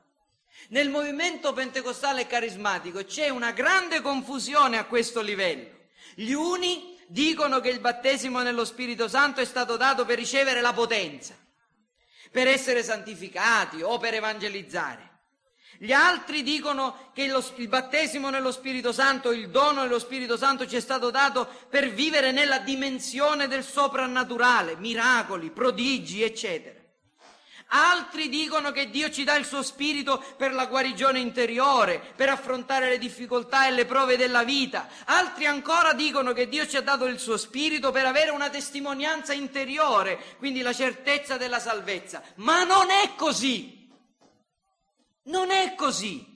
[0.70, 5.70] Nel movimento pentecostale e carismatico c'è una grande confusione a questo livello.
[6.16, 10.74] Gli uni dicono che il battesimo nello Spirito Santo è stato dato per ricevere la
[10.74, 11.36] potenza
[12.36, 15.15] per essere santificati o per evangelizzare.
[15.78, 20.68] Gli altri dicono che lo, il battesimo nello Spirito Santo, il dono dello Spirito Santo
[20.68, 26.84] ci è stato dato per vivere nella dimensione del soprannaturale, miracoli, prodigi, eccetera.
[27.70, 32.90] Altri dicono che Dio ci dà il suo spirito per la guarigione interiore, per affrontare
[32.90, 34.88] le difficoltà e le prove della vita.
[35.06, 39.34] Altri ancora dicono che Dio ci ha dato il suo spirito per avere una testimonianza
[39.34, 42.22] interiore, quindi la certezza della salvezza.
[42.36, 43.85] Ma non è così.
[45.26, 46.34] Non è così.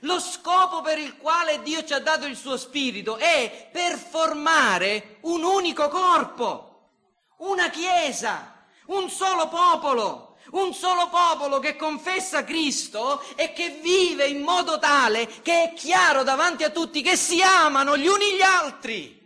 [0.00, 5.18] Lo scopo per il quale Dio ci ha dato il suo spirito è per formare
[5.22, 6.90] un unico corpo,
[7.38, 14.42] una chiesa, un solo popolo un solo popolo che confessa Cristo e che vive in
[14.42, 19.21] modo tale che è chiaro davanti a tutti che si amano gli uni gli altri.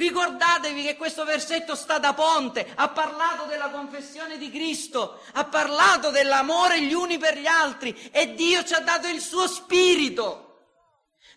[0.00, 6.08] Ricordatevi che questo versetto sta da ponte, ha parlato della confessione di Cristo, ha parlato
[6.08, 10.46] dell'amore gli uni per gli altri e Dio ci ha dato il suo spirito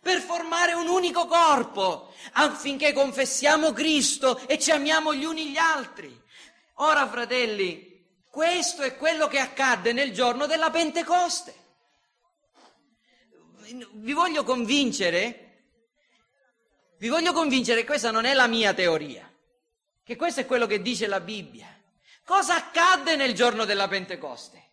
[0.02, 6.18] per formare un unico corpo affinché confessiamo Cristo e ci amiamo gli uni gli altri.
[6.76, 11.54] Ora, fratelli, questo è quello che accadde nel giorno della Pentecoste.
[13.92, 15.43] Vi voglio convincere,
[17.04, 19.30] vi voglio convincere che questa non è la mia teoria,
[20.06, 21.68] che questo è quello che dice la Bibbia.
[22.24, 24.70] Cosa accadde nel giorno della Pentecoste?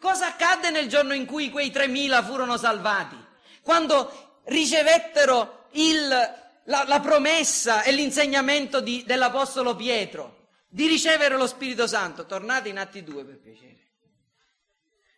[0.00, 3.22] Cosa accadde nel giorno in cui quei 3.000 furono salvati?
[3.60, 11.86] Quando ricevettero il, la, la, promessa e l'insegnamento di, dell'Apostolo Pietro di ricevere lo Spirito
[11.86, 12.24] Santo.
[12.24, 13.76] Tornate in Atti 2 per piacere.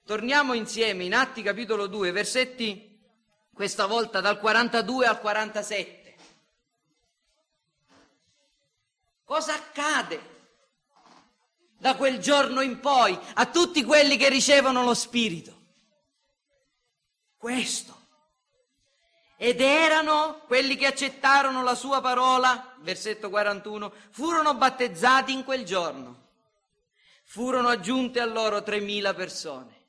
[0.05, 2.99] Torniamo insieme in Atti capitolo 2, versetti
[3.55, 6.00] questa volta dal 42 al 47.
[9.31, 10.21] Cosa accade
[11.79, 15.57] da quel giorno in poi a tutti quelli che ricevono lo Spirito?
[17.37, 17.97] Questo
[19.37, 26.31] ed erano quelli che accettarono la sua parola, versetto 41, furono battezzati in quel giorno.
[27.23, 29.85] Furono aggiunte a loro 3.000 persone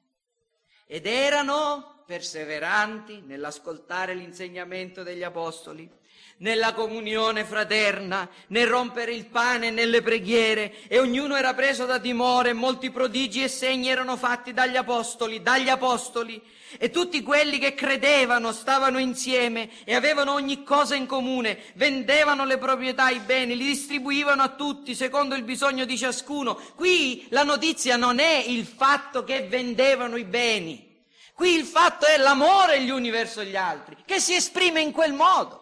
[0.86, 5.90] ed erano perseveranti nell'ascoltare l'insegnamento degli apostoli,
[6.38, 12.54] nella comunione fraterna, nel rompere il pane nelle preghiere, e ognuno era preso da timore,
[12.54, 16.42] molti prodigi e segni erano fatti dagli apostoli, dagli apostoli,
[16.78, 22.58] e tutti quelli che credevano stavano insieme e avevano ogni cosa in comune, vendevano le
[22.58, 26.60] proprietà, i beni, li distribuivano a tutti secondo il bisogno di ciascuno.
[26.76, 31.04] Qui la notizia non è il fatto che vendevano i beni,
[31.34, 35.14] qui il fatto è l'amore gli uni verso gli altri, che si esprime in quel
[35.14, 35.61] modo.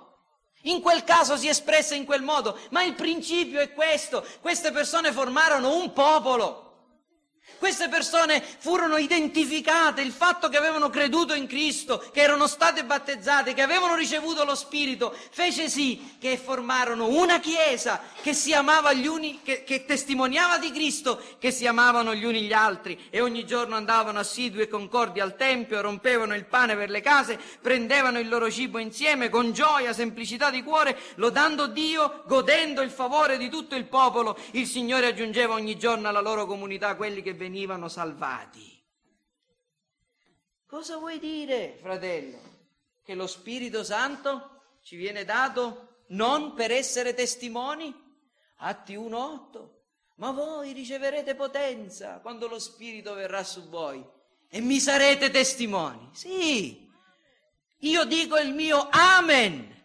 [0.63, 4.25] In quel caso si espresse in quel modo, ma il principio è questo.
[4.41, 6.68] Queste persone formarono un popolo.
[7.59, 13.53] Queste persone furono identificate, il fatto che avevano creduto in Cristo, che erano state battezzate,
[13.53, 19.07] che avevano ricevuto lo Spirito, fece sì che formarono una Chiesa che si amava gli
[19.07, 23.45] uni, che, che testimoniava di Cristo, che si amavano gli uni gli altri e ogni
[23.45, 28.29] giorno andavano assidui e concordi al Tempio, rompevano il pane per le case, prendevano il
[28.29, 33.75] loro cibo insieme con gioia, semplicità di cuore, lodando Dio, godendo il favore di tutto
[33.75, 34.37] il popolo.
[34.51, 38.77] Il Signore aggiungeva ogni giorno alla loro comunità quelli che venivano venivano salvati.
[40.67, 42.37] Cosa vuoi dire, fratello?
[43.03, 47.91] Che lo Spirito Santo ci viene dato non per essere testimoni?
[48.57, 49.77] Atti 1.8.
[50.17, 54.05] Ma voi riceverete potenza quando lo Spirito verrà su voi
[54.47, 56.09] e mi sarete testimoni.
[56.13, 56.87] Sì,
[57.79, 59.75] io dico il mio amen.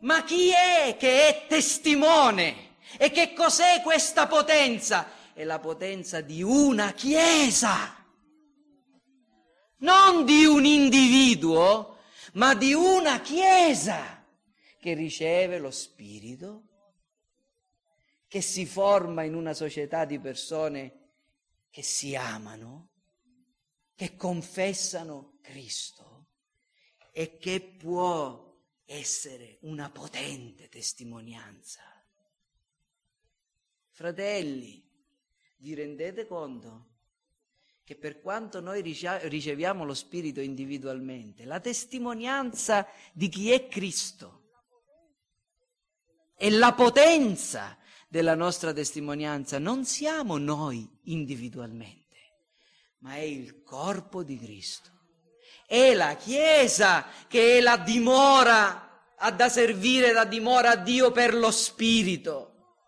[0.00, 2.74] Ma chi è che è testimone?
[2.98, 5.15] E che cos'è questa potenza?
[5.36, 8.02] È la potenza di una Chiesa,
[9.80, 11.98] non di un individuo,
[12.32, 14.26] ma di una Chiesa
[14.80, 16.62] che riceve lo Spirito,
[18.26, 21.10] che si forma in una società di persone
[21.68, 22.88] che si amano,
[23.94, 26.28] che confessano Cristo
[27.12, 28.56] e che può
[28.86, 31.82] essere una potente testimonianza.
[33.90, 34.85] Fratelli,
[35.58, 36.94] vi rendete conto
[37.86, 44.42] che per quanto noi riceviamo lo Spirito individualmente, la testimonianza di chi è Cristo
[46.36, 47.78] e la potenza
[48.08, 52.16] della nostra testimonianza non siamo noi individualmente,
[52.98, 54.90] ma è il corpo di Cristo.
[55.64, 61.34] È la Chiesa che è la dimora, ha da servire da dimora a Dio per
[61.34, 62.78] lo Spirito.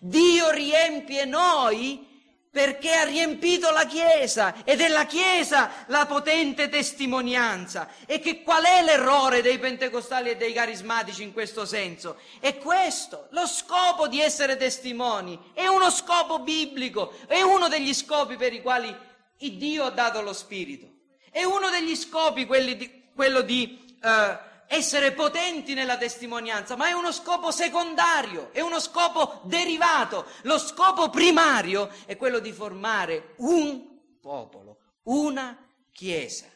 [0.00, 2.13] Dio riempie noi
[2.54, 7.88] perché ha riempito la Chiesa ed è la Chiesa la potente testimonianza.
[8.06, 12.16] E che qual è l'errore dei pentecostali e dei carismatici in questo senso?
[12.38, 18.36] È questo, lo scopo di essere testimoni, è uno scopo biblico, è uno degli scopi
[18.36, 18.96] per i quali
[19.36, 20.86] Dio ha dato lo Spirito,
[21.32, 22.46] è uno degli scopi
[22.76, 23.96] di, quello di...
[24.00, 30.26] Uh, essere potenti nella testimonianza, ma è uno scopo secondario, è uno scopo derivato.
[30.42, 35.56] Lo scopo primario è quello di formare un popolo, una
[35.92, 36.46] chiesa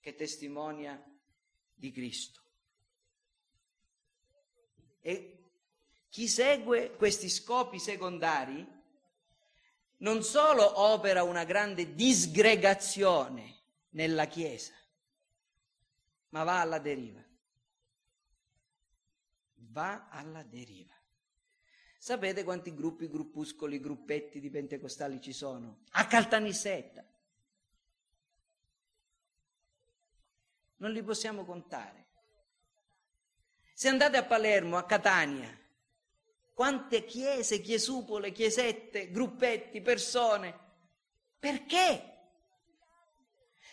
[0.00, 1.02] che testimonia
[1.74, 2.40] di Cristo.
[5.00, 5.52] E
[6.10, 8.66] chi segue questi scopi secondari
[9.98, 13.58] non solo opera una grande disgregazione
[13.90, 14.72] nella Chiesa,
[16.30, 17.24] ma va alla deriva.
[19.54, 20.94] Va alla deriva.
[21.98, 25.82] Sapete quanti gruppi, gruppuscoli, gruppetti di pentecostali ci sono?
[25.90, 27.04] A Caltanissetta.
[30.76, 32.08] Non li possiamo contare.
[33.74, 35.58] Se andate a Palermo, a Catania,
[36.54, 40.58] quante chiese, chiesupole, chiesette, gruppetti, persone.
[41.38, 42.09] Perché?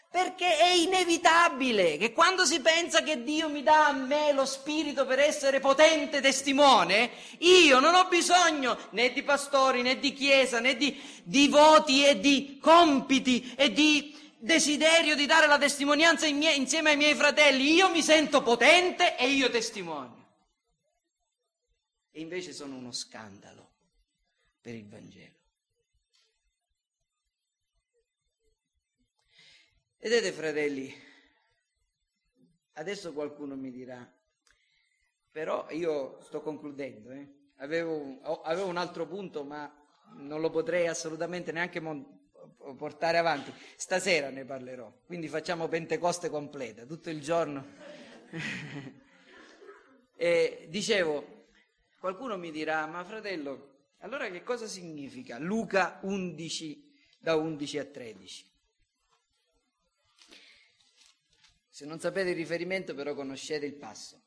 [0.09, 5.05] Perché è inevitabile che quando si pensa che Dio mi dà a me lo spirito
[5.05, 10.75] per essere potente testimone, io non ho bisogno né di pastori né di chiesa né
[10.77, 16.91] di, di voti e di compiti e di desiderio di dare la testimonianza mie, insieme
[16.91, 17.73] ai miei fratelli.
[17.73, 20.25] Io mi sento potente e io testimonio.
[22.11, 23.71] E invece sono uno scandalo
[24.61, 25.36] per il Vangelo.
[29.99, 30.93] Vedete fratelli,
[32.73, 34.07] adesso qualcuno mi dirà,
[35.31, 37.27] però io sto concludendo, eh?
[37.57, 39.73] avevo, avevo, un altro punto ma
[40.17, 42.05] non lo potrei assolutamente neanche mon-
[42.77, 47.65] portare avanti, stasera ne parlerò, quindi facciamo Pentecoste completa, tutto il giorno.
[50.15, 51.47] e dicevo,
[51.99, 58.55] qualcuno mi dirà, ma fratello, allora che cosa significa Luca 11 da 11 a 13?
[61.77, 64.19] Se non sapete il riferimento però conoscete il passo.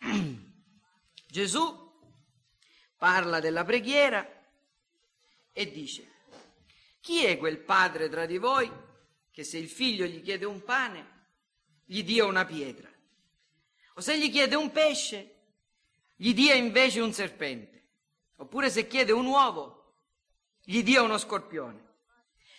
[1.30, 1.92] Gesù
[2.96, 4.28] parla della preghiera
[5.52, 6.10] e dice,
[6.98, 8.68] chi è quel padre tra di voi
[9.30, 11.28] che se il figlio gli chiede un pane,
[11.84, 12.90] gli dia una pietra?
[13.94, 15.34] O se gli chiede un pesce,
[16.16, 17.90] gli dia invece un serpente?
[18.38, 19.94] Oppure se chiede un uovo,
[20.64, 21.85] gli dia uno scorpione?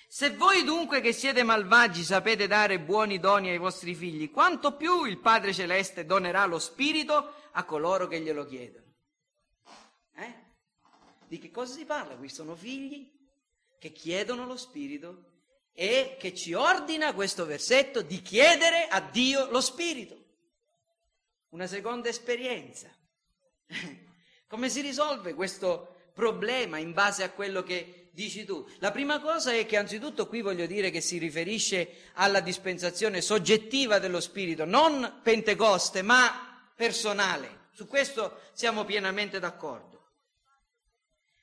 [0.10, 5.04] Se voi dunque che siete malvagi sapete dare buoni doni ai vostri figli, quanto più
[5.04, 8.86] il Padre Celeste donerà lo Spirito a coloro che glielo chiedono.
[10.16, 10.34] Eh?
[11.28, 12.30] Di che cosa si parla qui?
[12.30, 13.12] Sono figli
[13.78, 15.26] che chiedono lo Spirito
[15.74, 20.24] e che ci ordina questo versetto di chiedere a Dio lo Spirito.
[21.50, 22.90] Una seconda esperienza.
[24.48, 28.68] Come si risolve questo problema in base a quello che dici tu?
[28.80, 34.00] La prima cosa è che anzitutto qui voglio dire che si riferisce alla dispensazione soggettiva
[34.00, 37.66] dello Spirito, non Pentecoste, ma personale.
[37.72, 40.14] Su questo siamo pienamente d'accordo.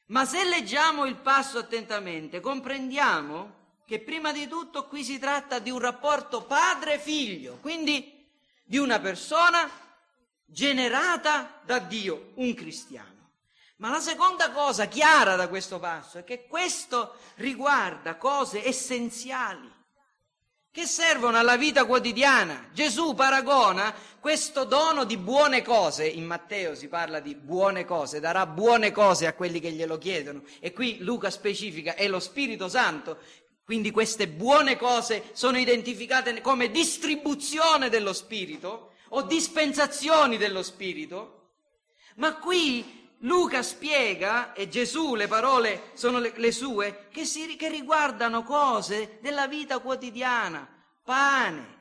[0.06, 5.70] Ma se leggiamo il passo attentamente, comprendiamo che prima di tutto qui si tratta di
[5.70, 8.28] un rapporto padre-figlio, quindi
[8.64, 9.70] di una persona
[10.44, 13.13] generata da Dio, un cristiano.
[13.76, 19.72] Ma la seconda cosa chiara da questo passo è che questo riguarda cose essenziali
[20.74, 22.68] che servono alla vita quotidiana.
[22.72, 28.44] Gesù paragona questo dono di buone cose, in Matteo si parla di buone cose, darà
[28.46, 30.42] buone cose a quelli che glielo chiedono.
[30.58, 33.18] E qui Luca specifica è lo Spirito Santo,
[33.64, 41.50] quindi queste buone cose sono identificate come distribuzione dello Spirito o dispensazioni dello Spirito,
[42.16, 47.68] ma qui Luca spiega, e Gesù, le parole sono le, le sue, che, si, che
[47.68, 50.68] riguardano cose della vita quotidiana,
[51.02, 51.78] pane,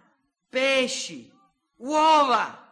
[0.49, 1.29] pesci,
[1.77, 2.63] uova,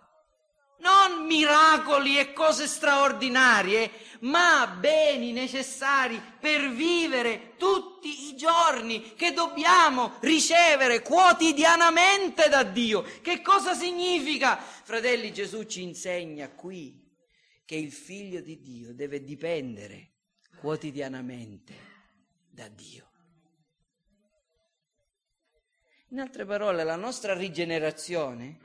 [0.79, 3.91] non miracoli e cose straordinarie,
[4.21, 13.03] ma beni necessari per vivere tutti i giorni che dobbiamo ricevere quotidianamente da Dio.
[13.21, 14.57] Che cosa significa?
[14.57, 17.00] Fratelli, Gesù ci insegna qui
[17.71, 20.09] che il figlio di Dio deve dipendere
[20.59, 21.73] quotidianamente
[22.49, 23.09] da Dio.
[26.09, 28.59] In altre parole, la nostra rigenerazione,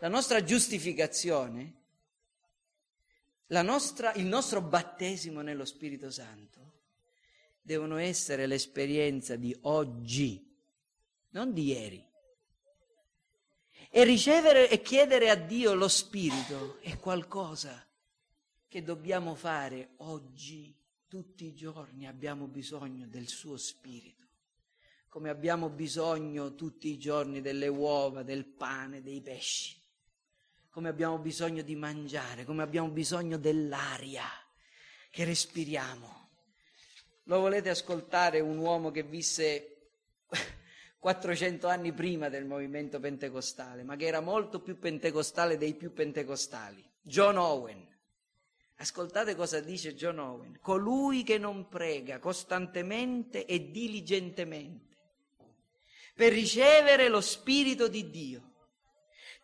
[0.00, 1.76] la nostra giustificazione,
[3.46, 6.80] la nostra, il nostro battesimo nello Spirito Santo
[7.62, 10.54] devono essere l'esperienza di oggi,
[11.30, 12.07] non di ieri.
[13.98, 17.84] E ricevere e chiedere a Dio lo Spirito è qualcosa
[18.68, 20.72] che dobbiamo fare oggi,
[21.08, 24.24] tutti i giorni abbiamo bisogno del suo Spirito,
[25.08, 29.76] come abbiamo bisogno tutti i giorni delle uova, del pane, dei pesci,
[30.70, 34.28] come abbiamo bisogno di mangiare, come abbiamo bisogno dell'aria
[35.10, 36.28] che respiriamo.
[37.24, 39.77] Lo volete ascoltare un uomo che visse
[40.98, 46.84] 400 anni prima del movimento pentecostale, ma che era molto più pentecostale dei più pentecostali,
[47.00, 47.86] John Owen.
[48.80, 54.96] Ascoltate cosa dice John Owen, colui che non prega costantemente e diligentemente
[56.14, 58.54] per ricevere lo Spirito di Dio,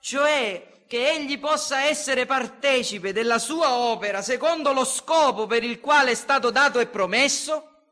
[0.00, 6.10] cioè che egli possa essere partecipe della sua opera secondo lo scopo per il quale
[6.10, 7.82] è stato dato e promesso,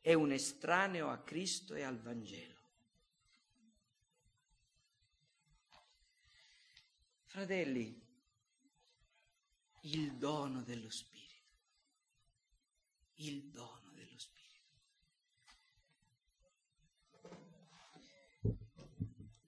[0.00, 2.55] è un estraneo a Cristo e al Vangelo.
[7.36, 7.94] Fratelli,
[9.82, 11.52] il dono dello Spirito,
[13.16, 14.70] il dono dello Spirito.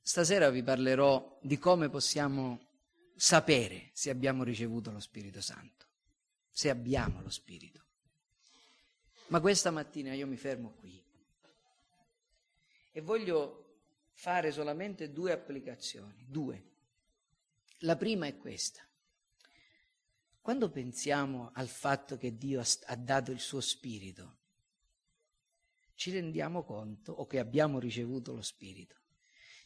[0.02, 2.60] Stasera vi parlerò di come possiamo
[3.16, 5.86] sapere se abbiamo ricevuto lo Spirito Santo,
[6.50, 7.86] se abbiamo lo Spirito.
[9.28, 11.02] Ma questa mattina io mi fermo qui
[12.92, 13.78] e voglio
[14.12, 16.76] fare solamente due applicazioni, due.
[17.82, 18.82] La prima è questa.
[20.40, 24.38] Quando pensiamo al fatto che Dio ha dato il suo spirito,
[25.94, 28.96] ci rendiamo conto, o che abbiamo ricevuto lo spirito,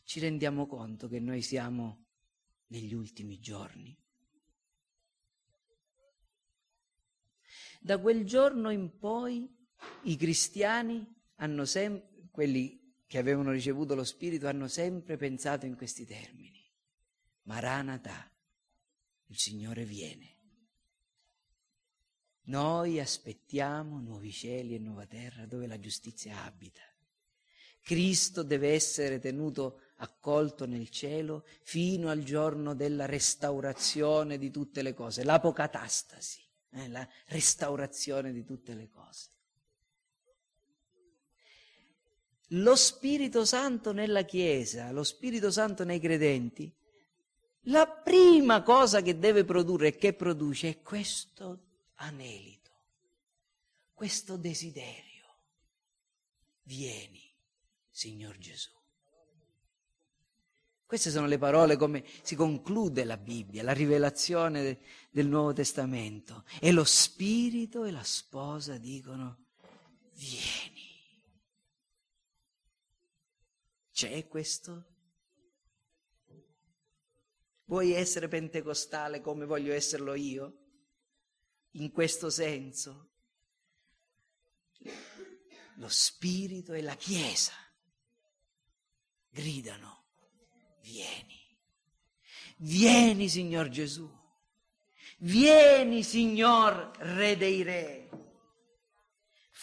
[0.05, 2.07] ci rendiamo conto che noi siamo
[2.67, 3.97] negli ultimi giorni.
[7.81, 9.49] Da quel giorno in poi
[10.03, 11.07] i cristiani
[11.37, 16.62] hanno sempre, quelli che avevano ricevuto lo spirito, hanno sempre pensato in questi termini.
[17.43, 18.31] Maranatha,
[19.27, 20.37] il Signore viene.
[22.45, 26.83] Noi aspettiamo nuovi cieli e nuova terra dove la giustizia abita.
[27.81, 34.95] Cristo deve essere tenuto accolto nel cielo fino al giorno della restaurazione di tutte le
[34.95, 39.31] cose, l'apocatastasi, eh, la restaurazione di tutte le cose.
[42.55, 46.73] Lo Spirito Santo nella Chiesa, lo Spirito Santo nei credenti,
[47.67, 51.61] la prima cosa che deve produrre e che produce è questo
[51.97, 52.71] anelito,
[53.93, 55.11] questo desiderio.
[56.63, 57.23] Vieni,
[57.89, 58.71] Signor Gesù.
[60.85, 66.45] Queste sono le parole come si conclude la Bibbia, la rivelazione del Nuovo Testamento.
[66.61, 69.47] E lo Spirito e la sposa dicono,
[70.13, 71.23] vieni.
[73.91, 74.92] C'è questo
[77.73, 80.59] Vuoi essere pentecostale come voglio esserlo io?
[81.71, 83.09] In questo senso?
[85.77, 87.55] Lo Spirito e la Chiesa
[89.31, 90.05] gridano,
[90.83, 91.41] vieni,
[92.59, 94.07] vieni Signor Gesù,
[95.21, 98.02] vieni Signor Re dei Re,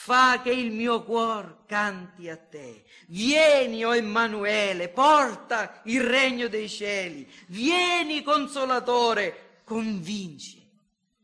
[0.02, 6.48] fa che il mio cuore canti a te, vieni o oh Emanuele, porta il regno
[6.48, 10.66] dei cieli, vieni Consolatore, convinci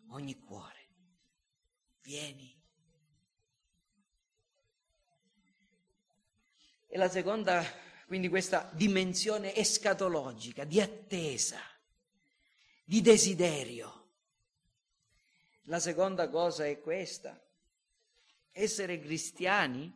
[0.10, 0.88] ogni cuore,
[2.02, 2.54] vieni.
[6.86, 7.64] E la seconda,
[8.08, 11.62] quindi questa dimensione escatologica, di attesa,
[12.84, 14.10] di desiderio.
[15.68, 17.40] La seconda cosa è questa.
[18.58, 19.92] Essere cristiani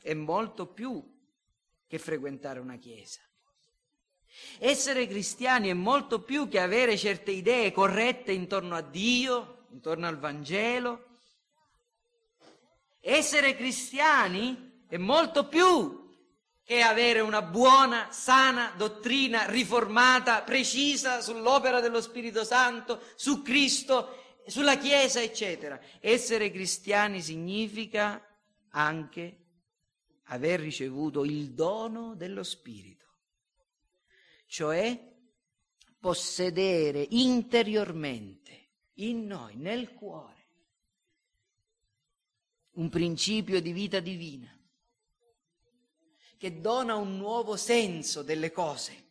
[0.00, 1.00] è molto più
[1.86, 3.20] che frequentare una chiesa.
[4.58, 10.18] Essere cristiani è molto più che avere certe idee corrette intorno a Dio, intorno al
[10.18, 11.18] Vangelo.
[12.98, 16.10] Essere cristiani è molto più
[16.64, 24.76] che avere una buona, sana dottrina riformata, precisa sull'opera dello Spirito Santo, su Cristo, sulla
[24.78, 25.80] Chiesa, eccetera.
[26.00, 28.24] Essere cristiani significa
[28.70, 29.38] anche
[30.24, 33.06] aver ricevuto il dono dello Spirito,
[34.46, 35.10] cioè
[35.98, 40.46] possedere interiormente in noi, nel cuore,
[42.72, 44.56] un principio di vita divina
[46.42, 49.10] che dona un nuovo senso delle cose,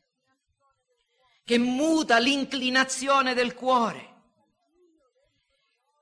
[1.45, 4.10] che muta l'inclinazione del cuore,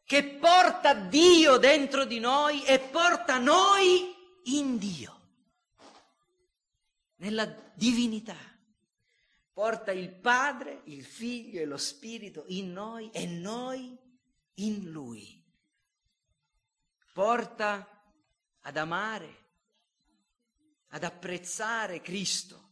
[0.10, 4.12] che porta Dio dentro di noi e porta noi
[4.46, 5.20] in Dio,
[7.18, 7.46] nella
[7.76, 8.36] divinità.
[9.54, 13.96] Porta il Padre, il Figlio e lo Spirito in noi e noi
[14.56, 15.46] in Lui.
[17.14, 17.88] Porta
[18.62, 19.46] ad amare,
[20.88, 22.70] ad apprezzare Cristo,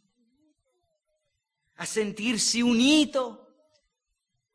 [1.76, 3.76] a sentirsi unito,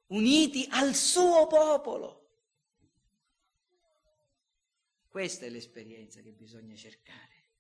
[0.09, 2.22] uniti al suo popolo.
[5.13, 7.51] Questa è l'esperienza che bisogna cercare.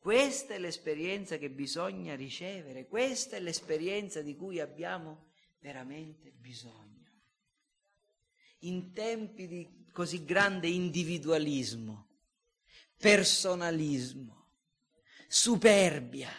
[0.00, 5.30] Questa è l'esperienza che bisogna ricevere, questa è l'esperienza di cui abbiamo
[5.60, 7.08] veramente bisogno.
[8.62, 12.08] In tempi di così grande individualismo,
[12.96, 14.48] personalismo,
[15.28, 16.32] superbia.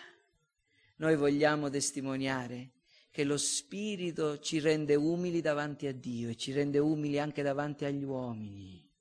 [0.98, 2.72] Noi vogliamo testimoniare
[3.12, 7.86] che lo Spirito ci rende umili davanti a Dio e ci rende umili anche davanti
[7.86, 8.93] agli uomini.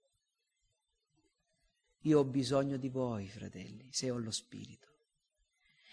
[2.02, 4.88] Io ho bisogno di voi, fratelli, se ho lo Spirito.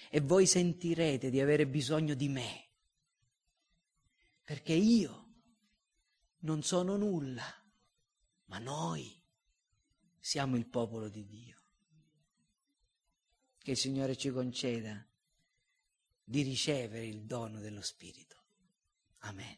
[0.09, 2.67] E voi sentirete di avere bisogno di me.
[4.43, 5.27] Perché io
[6.39, 7.45] non sono nulla,
[8.45, 9.21] ma noi
[10.19, 11.59] siamo il popolo di Dio
[13.69, 15.05] che il Signore ci conceda
[16.23, 18.37] di ricevere il dono dello Spirito.
[19.19, 19.57] Amen.